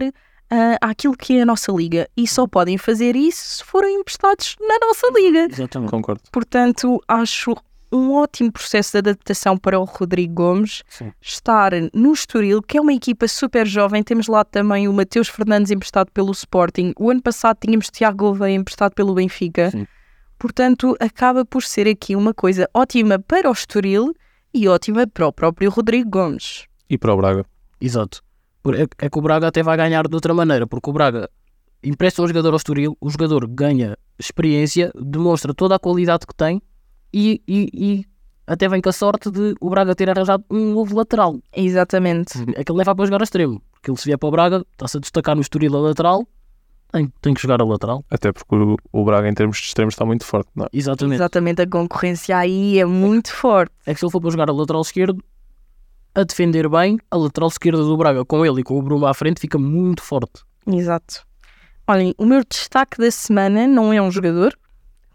ah, 0.50 0.78
àquilo 0.82 1.16
que 1.16 1.38
é 1.38 1.44
a 1.44 1.46
nossa 1.46 1.72
liga. 1.72 2.08
E 2.18 2.28
só 2.28 2.46
podem 2.46 2.78
fazer 2.78 3.16
isso 3.16 3.58
se 3.58 3.64
forem 3.64 4.02
emprestados 4.02 4.58
na 4.60 4.78
nossa 4.86 5.08
liga. 5.16 5.48
Exatamente. 5.50 5.90
Concordo. 5.90 6.22
Portanto, 6.32 7.02
acho 7.08 7.56
um 7.90 8.14
ótimo 8.14 8.52
processo 8.52 8.92
de 8.94 8.98
adaptação 9.00 9.58
para 9.58 9.80
o 9.80 9.84
Rodrigo 9.84 10.34
Gomes 10.34 10.84
Sim. 10.88 11.12
estar 11.22 11.72
no 11.94 12.14
Estoril, 12.14 12.62
que 12.62 12.78
é 12.78 12.82
uma 12.82 12.94
equipa 12.94 13.28
super 13.28 13.66
jovem. 13.66 14.04
Temos 14.04 14.28
lá 14.28 14.44
também 14.44 14.88
o 14.88 14.94
Mateus 14.94 15.28
Fernandes 15.28 15.72
emprestado 15.72 16.12
pelo 16.12 16.32
Sporting. 16.32 16.94
O 17.00 17.10
ano 17.10 17.22
passado 17.22 17.58
tínhamos 17.60 17.90
Tiago 17.90 18.18
Gouveia 18.18 18.56
emprestado 18.56 18.94
pelo 18.94 19.14
Benfica. 19.14 19.72
Sim. 19.72 19.88
Portanto, 20.46 20.96
acaba 21.00 21.46
por 21.46 21.62
ser 21.62 21.88
aqui 21.88 22.16
uma 22.16 22.34
coisa 22.34 22.68
ótima 22.74 23.20
para 23.20 23.48
o 23.48 23.54
Estoril 23.54 24.12
e 24.52 24.68
ótima 24.68 25.06
para 25.06 25.28
o 25.28 25.32
próprio 25.32 25.70
Rodrigo 25.70 26.10
Gomes. 26.10 26.66
E 26.90 26.98
para 26.98 27.14
o 27.14 27.18
Braga. 27.18 27.46
Exato. 27.80 28.24
Por- 28.64 28.74
É, 28.74 28.88
é 28.98 29.08
que 29.08 29.20
o 29.20 29.22
Braga 29.22 29.48
até 29.50 29.62
vai 29.62 29.78
ganhar 29.78 30.08
de 30.08 30.16
outra 30.16 30.34
maneira, 30.34 30.66
porque 30.66 30.90
o 30.90 30.94
Braga 30.94 31.30
empresta 31.84 32.24
um 32.24 32.28
jogador 32.28 32.50
ao 32.50 32.58
Estoril, 32.58 32.98
o 33.00 33.08
jogador 33.12 33.46
ganha 33.48 33.96
experiência, 34.18 34.92
demonstra 35.00 35.54
toda 35.54 35.76
a 35.76 35.80
qualidade 35.80 36.26
que 36.26 36.34
tem 36.36 36.60
e, 37.14 37.40
e- 37.48 37.70
e 37.72 38.06
até 38.48 38.68
vem 38.68 38.82
com 38.82 38.90
a 38.90 38.94
sorte 38.94 39.30
de 39.30 39.54
o 39.62 39.70
Braga 39.70 39.94
ter 39.94 40.10
arranjado 40.10 40.44
um 40.50 40.74
novo 40.74 40.98
lateral. 40.98 41.40
Exatamente. 41.56 42.34
É 42.56 42.64
que 42.64 42.72
ele 42.72 42.80
leva 42.80 42.96
para 42.96 43.06
jogar 43.06 43.22
a 43.22 43.24
extremo, 43.26 43.62
porque 43.72 43.92
ele 43.92 43.98
se 44.00 44.06
vier 44.06 44.18
para 44.18 44.28
o 44.28 44.32
Braga, 44.32 44.66
está-se 44.72 44.98
a 44.98 45.00
destacar 45.00 45.36
no 45.36 45.42
Estoril 45.42 45.76
a 45.78 45.80
lateral, 45.82 46.28
tem, 46.92 47.12
tem 47.22 47.34
que 47.34 47.42
jogar 47.42 47.62
a 47.62 47.66
lateral. 47.66 48.04
Até 48.10 48.32
porque 48.32 48.56
o, 48.56 48.78
o 48.92 49.06
Braga, 49.06 49.28
em 49.30 49.34
termos 49.34 49.58
de 49.58 49.64
extremos, 49.64 49.94
está 49.94 50.06
muito 50.06 50.26
forte. 50.26 50.50
Não 50.56 50.66
é? 50.66 50.70
Exatamente. 50.74 51.16
Exatamente, 51.16 51.62
a 51.62 51.68
concorrência 51.68 52.38
aí 52.38 52.80
é 52.80 52.86
muito 52.86 53.34
forte. 53.34 53.74
É 53.86 53.94
que 53.94 54.00
se 54.00 54.06
ele 54.06 54.12
for 54.12 54.22
para 54.22 54.32
jogar 54.32 54.50
a 54.50 54.54
lateral 54.54 54.82
esquerdo, 54.82 55.24
a 56.14 56.24
defender 56.24 56.68
bem, 56.70 57.00
a 57.10 57.18
lateral 57.18 57.50
esquerda 57.50 57.82
do 57.82 57.96
Braga 57.98 58.26
com 58.26 58.46
ele 58.46 58.62
e 58.62 58.64
com 58.64 58.78
o 58.78 58.82
Bruno 58.82 59.06
à 59.06 59.14
frente 59.14 59.40
fica 59.40 59.58
muito 59.58 60.04
forte. 60.04 60.44
Exato. 60.68 61.26
Olhem, 61.88 62.14
o 62.18 62.26
meu 62.26 62.44
destaque 62.48 62.98
da 62.98 63.10
semana 63.10 63.68
não 63.68 63.92
é 63.92 64.02
um 64.02 64.12
jogador, 64.12 64.58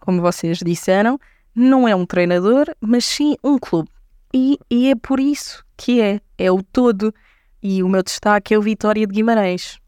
como 0.01 0.21
vocês 0.21 0.59
disseram, 0.59 1.19
não 1.55 1.87
é 1.87 1.95
um 1.95 2.05
treinador, 2.05 2.67
mas 2.81 3.05
sim 3.05 3.37
um 3.43 3.59
clube. 3.59 3.89
E, 4.35 4.59
e 4.71 4.91
é 4.91 4.95
por 4.95 5.21
isso 5.21 5.65
que 5.77 6.01
é, 6.01 6.21
é 6.37 6.51
o 6.51 6.63
todo. 6.63 7.15
E 7.63 7.83
o 7.83 7.89
meu 7.89 8.03
destaque 8.03 8.55
é 8.55 8.59
o 8.59 8.63
Vitória 8.63 9.07
de 9.07 9.13
Guimarães. 9.13 9.79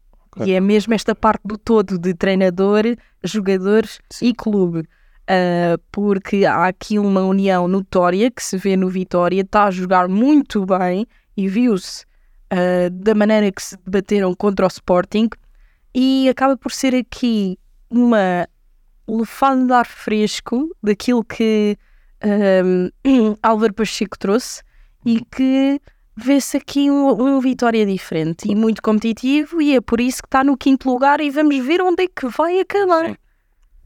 E 0.45 0.53
é 0.53 0.59
mesmo 0.59 0.93
esta 0.93 1.13
parte 1.13 1.41
do 1.45 1.57
todo 1.57 1.97
de 1.97 2.13
treinador, 2.13 2.83
jogadores 3.23 3.99
e 4.21 4.33
clube. 4.33 4.87
Ah, 5.31 5.77
porque 5.91 6.43
há 6.43 6.65
aqui 6.65 6.97
uma 6.97 7.21
união 7.21 7.67
notória 7.67 8.31
que 8.31 8.43
se 8.43 8.57
vê 8.57 8.75
no 8.75 8.89
Vitória, 8.89 9.41
está 9.41 9.65
a 9.65 9.71
jogar 9.71 10.07
muito 10.07 10.65
bem 10.65 11.05
e 11.37 11.47
viu-se 11.47 12.03
ah, 12.49 12.89
da 12.91 13.13
maneira 13.13 13.51
que 13.51 13.61
se 13.61 13.77
debateram 13.85 14.33
contra 14.33 14.65
o 14.65 14.67
Sporting 14.67 15.29
e 15.93 16.27
acaba 16.27 16.57
por 16.57 16.71
ser 16.71 16.95
aqui 16.95 17.59
uma 17.91 18.47
lefada 19.07 19.63
de 19.65 19.71
ar 19.71 19.85
fresco 19.85 20.75
daquilo 20.81 21.23
que 21.23 21.77
ahm, 22.23 22.89
Álvaro 23.43 23.73
Pacheco 23.75 24.17
trouxe 24.17 24.63
e 25.05 25.21
que 25.25 25.79
vê-se 26.23 26.57
aqui 26.57 26.89
um, 26.91 27.09
um 27.09 27.39
Vitória 27.39 27.85
diferente 27.85 28.49
e 28.49 28.55
muito 28.55 28.81
competitivo 28.81 29.61
e 29.61 29.75
é 29.75 29.81
por 29.81 29.99
isso 30.01 30.21
que 30.21 30.27
está 30.27 30.43
no 30.43 30.57
quinto 30.57 30.89
lugar 30.89 31.19
e 31.21 31.29
vamos 31.29 31.57
ver 31.65 31.81
onde 31.81 32.03
é 32.03 32.07
que 32.07 32.27
vai 32.27 32.59
acabar. 32.59 33.17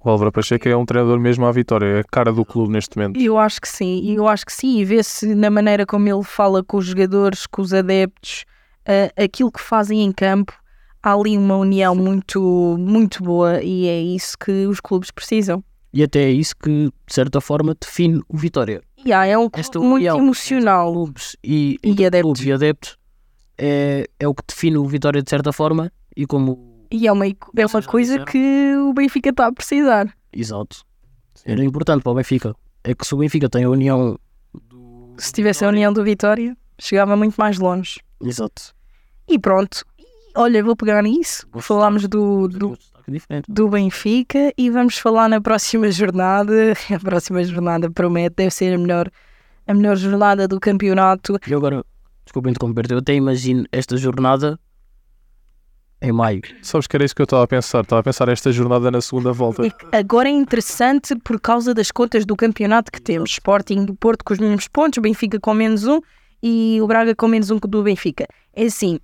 O 0.03 0.09
Álvaro 0.09 0.31
Pacheco 0.33 0.67
é 0.67 0.75
um 0.75 0.85
treinador 0.85 1.17
mesmo 1.17 1.45
à 1.45 1.51
vitória, 1.51 1.85
é 1.85 1.99
a 2.01 2.03
cara 2.03 2.33
do 2.33 2.43
clube 2.43 2.73
neste 2.73 2.97
momento. 2.97 3.17
Eu 3.17 3.37
acho 3.37 3.61
que 3.61 3.69
sim, 3.69 4.13
eu 4.13 4.27
acho 4.27 4.45
que 4.45 4.51
sim, 4.51 4.79
e 4.79 4.83
vê-se 4.83 5.33
na 5.33 5.49
maneira 5.49 5.85
como 5.85 6.09
ele 6.09 6.23
fala 6.23 6.61
com 6.61 6.75
os 6.77 6.85
jogadores, 6.85 7.47
com 7.47 7.61
os 7.61 7.73
adeptos, 7.73 8.43
ah, 8.85 9.23
aquilo 9.23 9.49
que 9.49 9.61
fazem 9.61 10.03
em 10.03 10.11
campo, 10.11 10.53
há 11.01 11.13
ali 11.13 11.37
uma 11.37 11.55
união 11.55 11.95
muito, 11.95 12.75
muito 12.77 13.23
boa 13.23 13.63
e 13.63 13.87
é 13.87 14.01
isso 14.01 14.37
que 14.37 14.65
os 14.67 14.81
clubes 14.81 15.09
precisam. 15.09 15.63
E 15.93 16.01
até 16.01 16.23
é 16.23 16.31
isso 16.31 16.55
que, 16.61 16.87
de 16.87 17.13
certa 17.13 17.39
forma, 17.39 17.75
define 17.79 18.21
o 18.27 18.35
Vitória. 18.35 18.81
E 19.05 19.11
há, 19.11 19.25
é 19.25 19.37
um 19.37 19.49
Esta 19.53 19.73
clube 19.73 19.87
muito 19.87 20.01
união 20.01 20.17
emocional. 20.17 20.93
Clubes 20.93 21.35
e, 21.43 21.77
E 21.83 21.89
entre 21.89 22.05
adeptos. 22.05 22.39
clubes 22.39 22.45
e 22.45 22.51
adeptos 22.53 22.97
é, 23.57 24.07
é 24.19 24.27
o 24.27 24.33
que 24.33 24.43
define 24.47 24.77
o 24.77 24.85
Vitória, 24.85 25.21
de 25.21 25.29
certa 25.29 25.51
forma, 25.51 25.91
e 26.15 26.25
como. 26.25 26.85
E 26.91 27.07
é 27.07 27.11
uma, 27.11 27.25
é 27.25 27.65
uma 27.65 27.81
coisa 27.83 28.23
que 28.25 28.75
o 28.77 28.93
Benfica 28.93 29.29
está 29.29 29.47
a 29.47 29.51
precisar. 29.51 30.13
Exato. 30.31 30.83
Era 31.45 31.63
importante 31.63 32.03
para 32.03 32.11
o 32.11 32.15
Benfica. 32.15 32.55
É 32.83 32.93
que 32.93 33.05
se 33.05 33.13
o 33.13 33.17
Benfica 33.17 33.49
tem 33.49 33.63
a 33.63 33.69
união. 33.69 34.17
Do... 34.69 35.13
Se 35.17 35.31
tivesse 35.31 35.65
a 35.65 35.69
união 35.69 35.91
do 35.91 36.03
Vitória, 36.03 36.55
chegava 36.79 37.15
muito 37.15 37.35
mais 37.35 37.57
longe. 37.57 37.99
Exato. 38.21 38.73
E 39.27 39.39
pronto. 39.39 39.85
E, 39.97 40.05
olha, 40.35 40.63
vou 40.63 40.75
pegar 40.75 41.01
nisso. 41.01 41.47
Falámos 41.59 42.07
do, 42.07 42.47
do, 42.47 42.77
diferente. 43.11 43.45
do 43.47 43.67
Benfica 43.67 44.53
e 44.57 44.69
vamos 44.69 44.97
falar 44.97 45.29
na 45.29 45.41
próxima 45.41 45.91
jornada. 45.91 46.73
A 46.93 46.99
próxima 46.99 47.43
jornada 47.43 47.89
promete, 47.89 48.35
deve 48.37 48.51
ser 48.51 48.73
a 48.73 48.77
melhor, 48.77 49.09
a 49.67 49.73
melhor 49.73 49.95
jornada 49.95 50.47
do 50.47 50.59
campeonato. 50.59 51.37
E 51.47 51.53
agora, 51.53 51.83
desculpa 52.23 52.49
interromper 52.49 52.91
eu 52.91 52.97
até 52.99 53.13
imagino 53.13 53.65
esta 53.71 53.97
jornada 53.97 54.59
em 56.01 56.11
maio. 56.11 56.41
Sabes 56.61 56.85
que 56.85 56.95
era 56.95 57.05
isso 57.05 57.15
que 57.15 57.21
eu 57.21 57.25
estava 57.25 57.43
a 57.43 57.47
pensar? 57.47 57.81
Estava 57.81 58.01
a 58.01 58.03
pensar 58.03 58.27
esta 58.27 58.51
jornada 58.51 58.91
na 58.91 58.99
segunda 58.99 59.31
volta. 59.31 59.65
E 59.65 59.71
agora 59.91 60.27
é 60.27 60.31
interessante 60.31 61.15
por 61.15 61.39
causa 61.39 61.73
das 61.73 61.91
contas 61.91 62.25
do 62.25 62.35
campeonato 62.35 62.91
que 62.91 63.01
temos. 63.01 63.31
Sporting 63.31 63.85
do 63.85 63.95
Porto 63.95 64.23
com 64.25 64.33
os 64.33 64.39
mesmos 64.39 64.67
pontos, 64.67 65.01
Benfica 65.01 65.39
com 65.39 65.53
menos 65.53 65.87
um 65.87 66.01
e 66.45 66.77
o 66.81 66.87
Braga 66.87 67.15
com 67.15 67.25
menos 67.29 67.49
um 67.49 67.57
do 67.57 67.83
Benfica. 67.83 68.27
É 68.53 68.65
assim, 68.65 68.99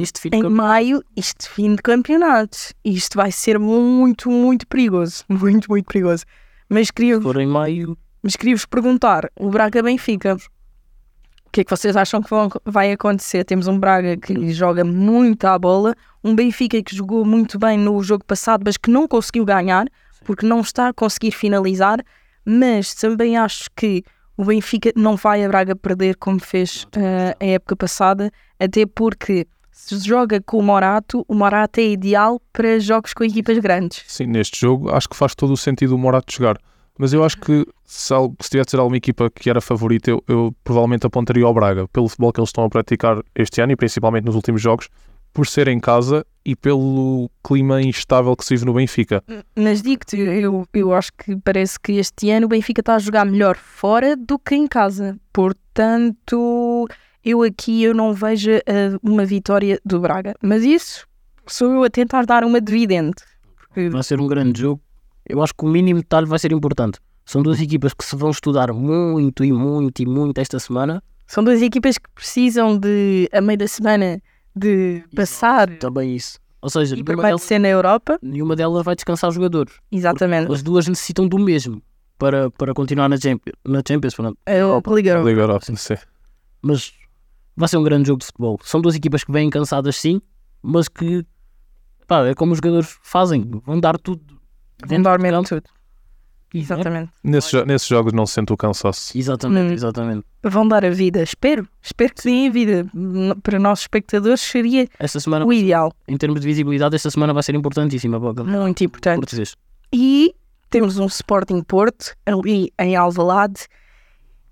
Isto 0.00 0.14
define 0.22 0.38
em 0.46 0.50
maio, 0.50 1.04
isto 1.14 1.48
fim 1.50 1.74
de 1.76 1.82
campeonato. 1.82 2.56
Isto 2.82 3.16
vai 3.18 3.30
ser 3.30 3.58
muito, 3.58 4.30
muito 4.30 4.66
perigoso. 4.66 5.22
Muito, 5.28 5.68
muito 5.68 5.84
perigoso. 5.86 6.24
Mas 6.70 6.90
queria, 6.90 7.20
for 7.20 7.36
em 7.38 7.46
maio, 7.46 7.96
mas 8.22 8.34
queria-vos 8.34 8.64
perguntar, 8.64 9.28
o 9.38 9.50
Braga-Benfica, 9.50 10.36
o 10.36 11.50
que 11.52 11.60
é 11.60 11.64
que 11.64 11.70
vocês 11.70 11.96
acham 11.96 12.22
que 12.22 12.30
vão- 12.30 12.48
vai 12.64 12.92
acontecer? 12.92 13.44
Temos 13.44 13.66
um 13.66 13.78
Braga 13.78 14.16
que 14.16 14.52
joga 14.52 14.82
muito 14.84 15.44
à 15.44 15.58
bola, 15.58 15.94
um 16.24 16.34
Benfica 16.34 16.82
que 16.82 16.96
jogou 16.96 17.24
muito 17.24 17.58
bem 17.58 17.76
no 17.76 18.02
jogo 18.02 18.24
passado, 18.24 18.62
mas 18.64 18.76
que 18.76 18.90
não 18.90 19.06
conseguiu 19.06 19.44
ganhar, 19.44 19.86
porque 20.24 20.46
não 20.46 20.60
está 20.60 20.88
a 20.88 20.92
conseguir 20.94 21.32
finalizar, 21.32 21.98
mas 22.44 22.94
também 22.94 23.36
acho 23.36 23.68
que 23.76 24.02
o 24.40 24.44
Benfica 24.44 24.90
não 24.96 25.16
vai 25.16 25.44
a 25.44 25.48
Braga 25.48 25.76
perder 25.76 26.16
como 26.16 26.40
fez 26.40 26.86
eh, 26.96 27.36
a 27.38 27.44
época 27.44 27.76
passada, 27.76 28.32
até 28.58 28.86
porque 28.86 29.46
se 29.70 29.98
joga 29.98 30.40
com 30.40 30.56
o 30.56 30.62
Morato, 30.62 31.26
o 31.28 31.34
Morato 31.34 31.78
é 31.78 31.90
ideal 31.90 32.40
para 32.50 32.80
jogos 32.80 33.12
com 33.12 33.22
equipas 33.22 33.58
grandes. 33.58 34.02
Sim, 34.06 34.28
neste 34.28 34.58
jogo 34.58 34.90
acho 34.90 35.10
que 35.10 35.14
faz 35.14 35.34
todo 35.34 35.52
o 35.52 35.58
sentido 35.58 35.94
o 35.94 35.98
Morato 35.98 36.32
jogar. 36.32 36.56
Mas 36.98 37.12
eu 37.12 37.22
acho 37.22 37.36
que 37.38 37.66
se, 37.84 38.14
se 38.40 38.50
tivesse 38.50 38.76
alguma 38.76 38.96
equipa 38.96 39.28
que 39.28 39.50
era 39.50 39.60
favorita, 39.60 40.10
eu, 40.10 40.24
eu 40.26 40.54
provavelmente 40.64 41.06
apontaria 41.06 41.44
ao 41.44 41.52
Braga, 41.52 41.86
pelo 41.88 42.08
futebol 42.08 42.32
que 42.32 42.40
eles 42.40 42.48
estão 42.48 42.64
a 42.64 42.70
praticar 42.70 43.22
este 43.34 43.60
ano 43.60 43.72
e 43.72 43.76
principalmente 43.76 44.24
nos 44.24 44.34
últimos 44.34 44.62
jogos, 44.62 44.88
por 45.32 45.46
ser 45.46 45.68
em 45.68 45.78
casa 45.78 46.26
e 46.44 46.56
pelo 46.56 47.30
clima 47.44 47.82
instável 47.82 48.34
que 48.34 48.44
se 48.44 48.54
vive 48.54 48.64
no 48.64 48.74
Benfica. 48.74 49.22
Mas 49.54 49.82
digo-te, 49.82 50.18
eu, 50.18 50.66
eu 50.72 50.94
acho 50.94 51.12
que 51.12 51.36
parece 51.36 51.78
que 51.78 51.92
este 51.92 52.30
ano 52.30 52.46
o 52.46 52.48
Benfica 52.48 52.80
está 52.80 52.94
a 52.94 52.98
jogar 52.98 53.24
melhor 53.24 53.56
fora 53.56 54.16
do 54.16 54.38
que 54.38 54.54
em 54.54 54.66
casa. 54.66 55.18
Portanto, 55.32 56.88
eu 57.24 57.42
aqui 57.42 57.82
eu 57.82 57.94
não 57.94 58.12
vejo 58.14 58.50
eh, 58.50 58.62
uma 59.02 59.24
vitória 59.24 59.78
do 59.84 60.00
Braga. 60.00 60.34
Mas 60.42 60.64
isso 60.64 61.06
sou 61.46 61.72
eu 61.72 61.84
a 61.84 61.90
tentar 61.90 62.24
dar 62.24 62.44
uma 62.44 62.60
dividende. 62.60 63.22
Porque 63.56 63.88
Vai 63.88 64.02
ser 64.02 64.20
um 64.20 64.26
grande 64.26 64.60
jogo. 64.60 64.80
Eu 65.28 65.42
acho 65.42 65.54
que 65.54 65.64
o 65.64 65.68
mínimo 65.68 66.00
detalhe 66.00 66.26
vai 66.26 66.38
ser 66.38 66.52
importante. 66.52 66.98
São 67.24 67.42
duas 67.42 67.60
equipas 67.60 67.94
que 67.94 68.04
se 68.04 68.16
vão 68.16 68.30
estudar 68.30 68.72
muito 68.72 69.44
e 69.44 69.52
muito 69.52 70.02
e 70.02 70.06
muito 70.06 70.38
esta 70.38 70.58
semana. 70.58 71.02
são 71.26 71.44
duas 71.44 71.62
equipas 71.62 71.96
que 71.98 72.10
precisam 72.12 72.76
de, 72.76 73.28
a 73.32 73.40
meio 73.40 73.58
da 73.58 73.68
semana, 73.68 74.20
de 74.54 75.04
passar 75.14 75.68
Também 75.78 76.14
isso. 76.14 76.38
Ou 76.62 76.68
seja, 76.68 76.94
e 76.94 77.02
nenhuma 77.02 77.22
para 77.22 77.28
delas, 77.28 77.42
ser 77.42 77.58
na 77.58 77.68
Europa. 77.68 78.18
nenhuma 78.22 78.54
delas 78.54 78.84
vai 78.84 78.94
descansar 78.94 79.28
os 79.28 79.34
jogadores. 79.34 79.74
Exatamente. 79.90 80.52
As 80.52 80.62
duas 80.62 80.86
necessitam 80.86 81.26
do 81.26 81.38
mesmo 81.38 81.82
para, 82.18 82.50
para 82.50 82.74
continuar 82.74 83.08
na 83.08 83.16
Champions. 83.16 83.56
Na 83.64 83.82
Champions 83.86 84.14
pronto. 84.14 84.38
A 84.44 84.52
Europa 84.52 84.94
Liga 84.94 85.10
Europa. 85.10 85.28
Liga 85.28 85.40
Europa, 85.40 85.76
sim. 85.76 85.94
Mas 86.60 86.92
vai 87.56 87.68
ser 87.68 87.78
um 87.78 87.82
grande 87.82 88.06
jogo 88.06 88.20
de 88.20 88.26
futebol. 88.26 88.58
São 88.62 88.80
duas 88.80 88.94
equipas 88.94 89.24
que 89.24 89.32
vêm 89.32 89.48
cansadas 89.48 89.96
sim, 89.96 90.20
mas 90.62 90.86
que 90.86 91.24
pá, 92.06 92.26
é 92.26 92.34
como 92.34 92.52
os 92.52 92.58
jogadores 92.58 92.98
fazem. 93.02 93.48
Vão 93.64 93.80
dar 93.80 93.98
tudo. 93.98 94.38
Vão 94.86 95.00
dar 95.00 95.18
mesmo 95.18 95.42
tudo. 95.44 95.62
Exatamente. 96.52 97.10
Nesses, 97.22 97.50
jo- 97.50 97.64
nesses 97.64 97.86
jogos 97.88 98.12
não 98.12 98.26
se 98.26 98.34
sente 98.34 98.52
o 98.52 98.56
cansaço. 98.56 99.16
Exatamente, 99.16 99.70
Hum. 99.70 99.74
exatamente. 99.74 100.24
Vão 100.42 100.66
dar 100.66 100.84
a 100.84 100.90
vida. 100.90 101.22
Espero. 101.22 101.68
Espero 101.82 102.14
que 102.14 102.22
deem 102.24 102.48
a 102.48 102.50
vida. 102.50 102.86
N- 102.94 103.34
Para 103.42 103.58
nossos 103.58 103.84
espectadores 103.84 104.40
seria 104.40 104.88
Esta 104.98 105.20
semana, 105.20 105.44
o 105.46 105.52
ideal. 105.52 105.92
em 106.08 106.16
termos 106.16 106.40
de 106.40 106.46
visibilidade, 106.46 106.96
esta 106.96 107.10
semana 107.10 107.32
vai 107.32 107.42
ser 107.42 107.54
importantíssima 107.54 108.20
para 108.20 108.42
o 108.42 108.46
Muito 108.46 108.82
importante. 108.84 109.20
português. 109.20 109.54
E 109.92 110.34
temos 110.68 110.98
um 110.98 111.06
Sporting 111.06 111.62
Porto 111.62 112.14
ali 112.26 112.72
em 112.78 112.96
Alvalade. 112.96 113.66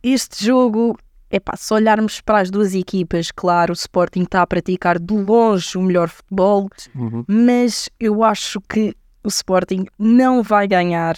Este 0.03 0.45
jogo, 0.45 0.97
é 1.31 1.41
pá, 1.41 1.57
se 1.57 1.73
olharmos 1.75 2.21
para 2.21 2.41
as 2.41 2.51
duas 2.51 2.75
equipas, 2.75 3.31
claro, 3.31 3.73
o 3.73 3.75
Sporting 3.75 4.23
está 4.23 4.43
a 4.43 4.47
praticar 4.47 4.99
de 4.99 5.15
longe 5.15 5.77
o 5.77 5.83
melhor 5.83 6.09
futebol, 6.09 6.69
Uhum. 6.95 7.25
mas 7.27 7.89
eu 7.99 8.23
acho 8.23 8.61
que 8.69 8.95
o 9.25 9.29
Sporting 9.29 9.87
não 9.99 10.43
vai 10.43 10.67
ganhar, 10.69 11.17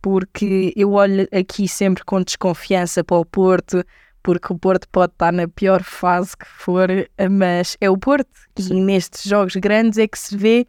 porque 0.00 0.72
eu 0.76 0.92
olho 0.92 1.28
aqui 1.32 1.66
sempre 1.68 2.04
com 2.04 2.22
desconfiança 2.22 3.02
para 3.02 3.16
o 3.16 3.24
Porto, 3.24 3.84
porque 4.22 4.52
o 4.52 4.58
Porto 4.58 4.88
pode 4.90 5.12
estar 5.12 5.32
na 5.32 5.48
pior 5.48 5.82
fase 5.82 6.36
que 6.36 6.46
for, 6.46 6.88
mas 7.30 7.76
é 7.80 7.90
o 7.90 7.96
Porto, 7.96 8.28
e 8.58 8.74
nestes 8.74 9.24
jogos 9.24 9.56
grandes 9.56 9.98
é 9.98 10.06
que 10.06 10.18
se 10.18 10.36
vê 10.36 10.66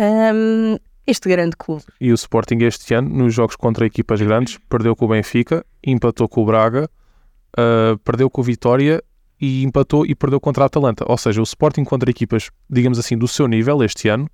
hum, 0.00 0.76
este 1.06 1.28
grande 1.28 1.56
clube. 1.56 1.84
E 2.00 2.12
o 2.12 2.14
Sporting 2.14 2.58
este 2.62 2.94
ano, 2.94 3.08
nos 3.10 3.34
jogos 3.34 3.56
contra 3.56 3.86
equipas 3.86 4.20
grandes, 4.20 4.58
perdeu 4.68 4.94
com 4.94 5.06
o 5.06 5.08
Benfica, 5.08 5.64
empatou 5.84 6.28
com 6.28 6.42
o 6.42 6.46
Braga, 6.46 6.88
ah, 7.56 7.98
perdeu 8.04 8.30
com 8.30 8.40
o 8.40 8.44
Vitória 8.44 9.02
e 9.40 9.64
empatou 9.64 10.06
e 10.06 10.14
perdeu 10.14 10.40
contra 10.40 10.64
a 10.64 10.66
Atalanta. 10.66 11.04
Ou 11.08 11.16
seja, 11.18 11.40
o 11.40 11.44
Sporting 11.44 11.84
contra 11.84 12.10
equipas, 12.10 12.50
digamos 12.68 12.98
assim, 12.98 13.16
do 13.16 13.26
seu 13.26 13.48
nível 13.48 13.82
este 13.82 14.08
ano, 14.08 14.28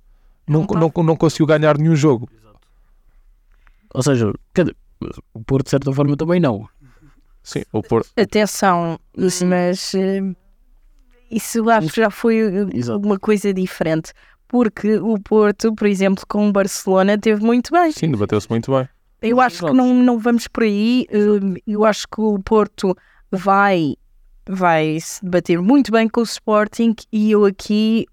não, 0.47 0.61
Não 0.61 0.67
tá. 0.67 0.79
não, 0.79 1.03
não 1.03 1.15
conseguiu 1.15 1.45
ganhar 1.45 1.77
nenhum 1.77 1.95
jogo. 1.95 2.29
Ou 3.97 4.03
seja, 4.03 4.31
cada- 4.53 4.75
o 5.33 5.43
Porto 5.43 5.65
de 5.65 5.71
certa 5.71 5.91
forma 5.91 6.15
também 6.15 6.39
não. 6.39 6.69
Sim, 7.41 7.63
o 7.73 7.81
Porto. 7.81 8.09
Atenção, 8.15 8.99
mas 9.47 9.95
eh, 9.95 10.21
isso 11.31 11.57
eu 11.57 11.69
acho 11.71 11.89
que 11.89 12.01
já 12.01 12.09
foi 12.11 12.37
eh, 12.37 12.67
Exato. 12.73 13.03
uma 13.05 13.17
coisa 13.17 13.51
diferente. 13.51 14.13
Porque 14.47 14.97
o 14.97 15.19
Porto, 15.19 15.73
por 15.73 15.87
exemplo, 15.87 16.23
com 16.27 16.47
o 16.47 16.51
Barcelona, 16.51 17.17
teve 17.17 17.43
muito 17.43 17.71
bem. 17.71 17.91
Sim, 17.91 18.11
debateu-se 18.11 18.47
muito 18.49 18.71
bem. 18.71 18.87
Eu 19.21 19.41
acho 19.41 19.65
que 19.65 19.73
não, 19.73 19.93
não 19.95 20.19
vamos 20.19 20.47
por 20.47 20.61
aí. 20.63 21.05
eh, 21.09 21.59
Eu 21.65 21.83
acho 21.83 22.07
que 22.07 22.21
o 22.21 22.37
Porto 22.39 22.95
vai, 23.31 23.95
vai 24.47 24.99
se 25.01 25.23
debater 25.23 25.59
muito 25.59 25.91
bem 25.91 26.07
com 26.07 26.21
o 26.21 26.23
Sporting 26.23 26.93
e 27.11 27.31
eu 27.31 27.45
aqui 27.45 28.05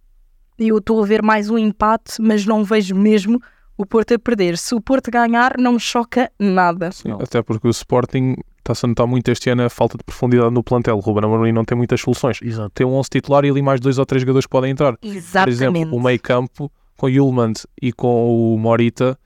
eu 0.59 0.79
estou 0.79 1.03
a 1.03 1.07
ver 1.07 1.23
mais 1.23 1.51
um 1.51 1.59
empate, 1.59 2.23
mas 2.23 2.47
não 2.47 2.65
vejo 2.65 2.95
mesmo 2.95 3.39
o 3.77 3.85
Porto 3.87 4.15
a 4.15 4.19
perder. 4.19 4.57
Se 4.59 4.75
o 4.75 4.81
Porto 4.81 5.11
ganhar, 5.11 5.55
não 5.59 5.73
me 5.73 5.81
choca 5.81 6.31
nada. 6.39 6.91
Sim, 6.93 7.09
Não. 7.09 7.21
até 7.21 7.43
porque 7.43 7.67
o 7.67 7.71
Sporting 7.71 8.37
está-se 8.59 8.87
a 8.87 8.89
notar 8.89 9.07
muito 9.07 9.31
este 9.31 9.51
ano 9.51 9.65
a 9.65 9.69
falta 9.71 9.99
de 9.99 10.05
profundidade 10.05 10.53
no 10.53 10.63
plantel. 10.63 10.97
O 10.97 11.01
Ruben 11.01 11.25
Amorim 11.25 11.53
não 11.53 11.65
tem 11.65 11.77
muitas 11.77 12.01
soluções. 12.01 12.39
Exato. 12.43 12.71
Tem 12.75 12.87
um 12.87 12.95
11 12.95 13.11
titular 13.11 13.45
e 13.45 13.51
ali 13.51 13.61
mais 13.63 13.81
dois 13.81 13.99
ou 13.99 14.07
três 14.07 14.23
jogadores 14.23 14.47
podem 14.47 14.71
entrar. 14.71 14.97
Por 14.97 15.09
Exatamente. 15.09 15.55
exemplo, 15.55 15.97
o 15.97 16.03
meio 16.03 16.21
campo 16.21 16.71
com 16.97 17.09
Yulmand 17.09 17.55
e 17.83 17.93
com 17.93 18.55
o 18.55 18.59
Morita 18.59 19.19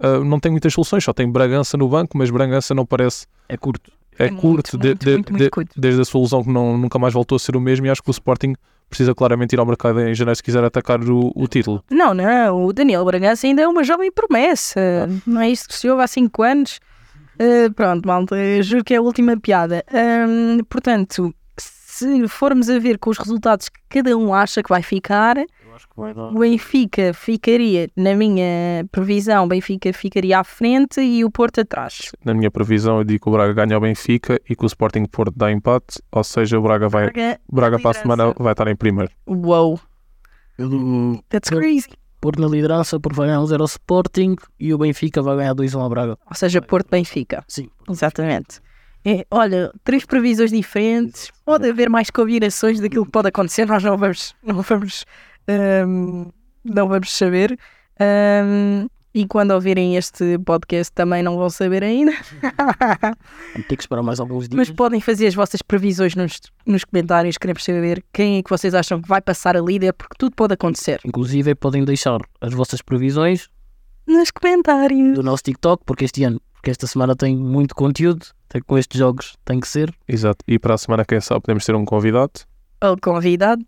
ah, 0.00 0.20
não 0.20 0.38
tem 0.38 0.50
muitas 0.52 0.72
soluções, 0.72 1.02
só 1.04 1.12
tem 1.12 1.28
Bragança 1.30 1.76
no 1.76 1.88
banco, 1.88 2.16
mas 2.16 2.30
Bragança 2.30 2.72
não 2.74 2.86
parece 2.86 3.26
É 3.48 3.56
curto. 3.56 3.90
É, 4.18 4.26
É 4.26 4.28
curto, 4.30 4.76
muito, 4.76 4.78
de- 4.78 4.88
muito, 4.88 5.04
de- 5.04 5.10
muito, 5.16 5.34
de- 5.36 5.50
curto. 5.50 5.80
desde 5.80 6.00
a 6.00 6.04
sua 6.04 6.20
lesão 6.20 6.42
que 6.42 6.50
não, 6.50 6.76
nunca 6.76 6.98
mais 6.98 7.14
voltou 7.14 7.36
a 7.36 7.38
ser 7.38 7.56
o 7.56 7.60
mesmo 7.60 7.86
e 7.86 7.90
acho 7.90 8.02
que 8.02 8.10
o 8.10 8.12
Sporting 8.12 8.54
precisa 8.90 9.14
claramente 9.14 9.52
ir 9.52 9.60
ao 9.60 9.66
mercado 9.66 10.00
em 10.00 10.14
janeiro 10.14 10.36
se 10.36 10.42
quiser 10.42 10.64
atacar 10.64 10.98
o, 11.02 11.30
o 11.36 11.46
título. 11.46 11.84
Não, 11.90 12.14
não, 12.14 12.64
o 12.64 12.72
Daniel 12.72 13.04
Bragança 13.04 13.46
ainda 13.46 13.62
é 13.62 13.68
uma 13.68 13.84
jovem 13.84 14.10
promessa. 14.10 14.80
Não 15.26 15.40
é 15.40 15.50
isto 15.50 15.68
que 15.68 15.74
se 15.74 15.88
ouve 15.90 16.02
há 16.02 16.06
5 16.06 16.42
anos. 16.42 16.80
Uh, 17.40 17.72
pronto, 17.74 18.06
malta, 18.06 18.34
juro 18.62 18.82
que 18.82 18.94
é 18.94 18.96
a 18.96 19.02
última 19.02 19.36
piada. 19.38 19.84
Hum, 19.92 20.58
portanto, 20.68 21.32
se 21.56 22.26
formos 22.28 22.70
a 22.70 22.78
ver 22.78 22.98
com 22.98 23.10
os 23.10 23.18
resultados 23.18 23.68
que 23.68 23.78
cada 23.88 24.16
um 24.16 24.32
acha 24.34 24.62
que 24.62 24.68
vai 24.68 24.82
ficar, 24.82 25.36
acho 25.78 25.88
que 25.88 25.96
vai 25.96 26.12
dar. 26.12 26.28
o 26.28 26.38
Benfica 26.38 27.14
ficaria, 27.14 27.88
na 27.96 28.14
minha 28.14 28.84
previsão, 28.92 29.44
o 29.44 29.48
Benfica 29.48 29.92
ficaria 29.92 30.38
à 30.38 30.44
frente 30.44 31.00
e 31.00 31.24
o 31.24 31.30
Porto 31.30 31.60
atrás. 31.60 32.10
Na 32.24 32.34
minha 32.34 32.50
previsão 32.50 32.98
eu 32.98 33.04
digo 33.04 33.22
que 33.24 33.28
o 33.28 33.32
Braga 33.32 33.52
ganha 33.52 33.74
ao 33.74 33.80
Benfica 33.80 34.40
e 34.48 34.54
que 34.54 34.64
o 34.64 34.66
Sporting 34.66 35.04
Porto 35.06 35.34
dá 35.36 35.50
empate, 35.50 36.00
ou 36.12 36.24
seja, 36.24 36.58
o 36.58 36.62
Braga 36.62 36.88
vai 36.88 37.04
Braga, 37.10 37.40
Braga 37.50 37.78
para 37.78 37.90
a 37.90 37.94
semana 37.94 38.34
vai 38.38 38.52
estar 38.52 38.68
em 38.68 38.76
primeiro. 38.76 39.10
Wow, 39.26 39.80
Pelo 40.56 41.22
that's 41.28 41.50
Eu- 41.50 41.58
crazy. 41.58 41.88
Porto 42.20 42.40
na 42.40 42.48
liderança, 42.48 42.98
por 42.98 43.12
vai 43.14 43.28
ganhar 43.28 43.40
um 43.40 43.46
0 43.46 43.62
ao 43.62 43.66
Sporting 43.66 44.34
e 44.58 44.74
o 44.74 44.78
Benfica 44.78 45.22
vai 45.22 45.36
ganhar 45.36 45.54
2-1 45.54 45.80
ao 45.80 45.88
Braga. 45.88 46.18
Ou 46.28 46.34
seja, 46.34 46.60
Porto-Benfica. 46.60 47.44
Sim. 47.46 47.68
Exatamente. 47.88 48.60
É, 49.04 49.24
olha, 49.30 49.70
três 49.84 50.04
previsões 50.04 50.50
diferentes. 50.50 51.30
Pode 51.44 51.70
haver 51.70 51.88
mais 51.88 52.10
combinações 52.10 52.80
daquilo 52.80 53.04
que 53.06 53.12
pode 53.12 53.28
acontecer. 53.28 53.66
Nós 53.68 53.84
não 53.84 53.96
vamos, 53.96 54.34
não 54.42 54.60
vamos, 54.62 55.04
ahm, 55.48 56.26
não 56.64 56.88
vamos 56.88 57.12
saber. 57.14 57.58
Ahm, 57.98 58.86
e 59.14 59.26
quando 59.26 59.50
ouvirem 59.52 59.96
este 59.96 60.38
podcast 60.38 60.92
também 60.92 61.22
não 61.22 61.36
vão 61.36 61.50
saber 61.50 61.82
ainda. 61.82 62.12
Vamos 63.52 63.66
ter 63.68 63.76
que 63.76 63.82
esperar 63.82 64.02
mais 64.02 64.20
alguns 64.20 64.48
dias. 64.48 64.56
Mas 64.56 64.70
podem 64.70 65.00
fazer 65.00 65.26
as 65.26 65.34
vossas 65.34 65.62
previsões 65.62 66.14
nos, 66.14 66.38
nos 66.64 66.84
comentários. 66.84 67.36
Queremos 67.38 67.64
saber 67.64 68.04
quem 68.12 68.38
é 68.38 68.42
que 68.42 68.50
vocês 68.50 68.74
acham 68.74 69.00
que 69.00 69.08
vai 69.08 69.20
passar 69.20 69.56
a 69.56 69.60
líder, 69.60 69.92
porque 69.94 70.14
tudo 70.18 70.36
pode 70.36 70.54
acontecer. 70.54 71.00
Inclusive 71.04 71.54
podem 71.54 71.84
deixar 71.84 72.20
as 72.40 72.52
vossas 72.52 72.80
previsões 72.82 73.48
Nos 74.06 74.30
comentários. 74.30 75.14
do 75.14 75.22
nosso 75.22 75.42
TikTok, 75.42 75.82
porque 75.84 76.04
este 76.04 76.22
ano, 76.22 76.40
porque 76.52 76.70
esta 76.70 76.86
semana 76.86 77.16
tem 77.16 77.34
muito 77.36 77.74
conteúdo, 77.74 78.24
com 78.66 78.78
estes 78.78 78.98
jogos 78.98 79.36
tem 79.44 79.58
que 79.58 79.66
ser. 79.66 79.92
Exato. 80.06 80.44
E 80.46 80.58
para 80.58 80.74
a 80.74 80.78
semana, 80.78 81.04
quem 81.04 81.20
sabe, 81.20 81.40
podemos 81.40 81.64
ter 81.64 81.74
um 81.74 81.84
convidado. 81.84 82.32
Ou 82.82 82.96
convidados. 83.00 83.64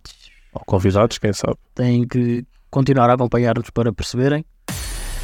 Ou 0.52 0.62
convidados, 0.64 1.18
quem 1.18 1.32
sabe. 1.32 1.56
Têm 1.74 2.06
que 2.06 2.44
continuar 2.70 3.10
a 3.10 3.14
acompanhar-nos 3.14 3.70
para 3.70 3.92
perceberem. 3.92 4.44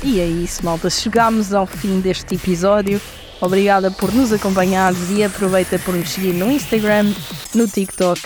E 0.02 0.20
é 0.20 0.26
isso, 0.26 0.64
malta. 0.64 0.90
Chegámos 0.90 1.54
ao 1.54 1.66
fim 1.66 2.00
deste 2.00 2.34
episódio. 2.34 3.00
Obrigada 3.40 3.90
por 3.90 4.12
nos 4.12 4.32
acompanhares 4.32 5.10
e 5.10 5.22
aproveita 5.22 5.78
por 5.78 5.94
nos 5.94 6.10
seguir 6.10 6.32
no 6.32 6.50
Instagram, 6.50 7.12
no 7.54 7.68
TikTok 7.68 8.20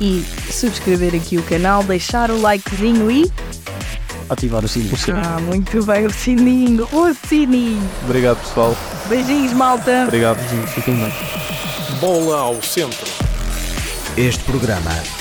e 0.00 0.24
subscrever 0.50 1.14
aqui 1.14 1.36
o 1.36 1.42
canal, 1.44 1.82
deixar 1.84 2.30
o 2.30 2.40
likezinho 2.40 3.10
e. 3.10 3.30
Ativar 4.28 4.64
o 4.64 4.68
sininho. 4.68 4.94
Ah, 5.24 5.40
muito 5.40 5.84
bem, 5.84 6.06
o 6.06 6.10
sininho, 6.10 6.88
o 6.92 7.14
sininho. 7.26 7.90
Obrigado, 8.04 8.38
pessoal. 8.40 8.76
Beijinhos, 9.08 9.52
malta. 9.54 10.04
Obrigado. 10.04 10.38
Fiquem 10.74 10.96
bem. 10.96 11.12
Bola 12.00 12.40
ao 12.40 12.62
centro. 12.62 13.06
Este 14.16 14.44
programa 14.44 14.90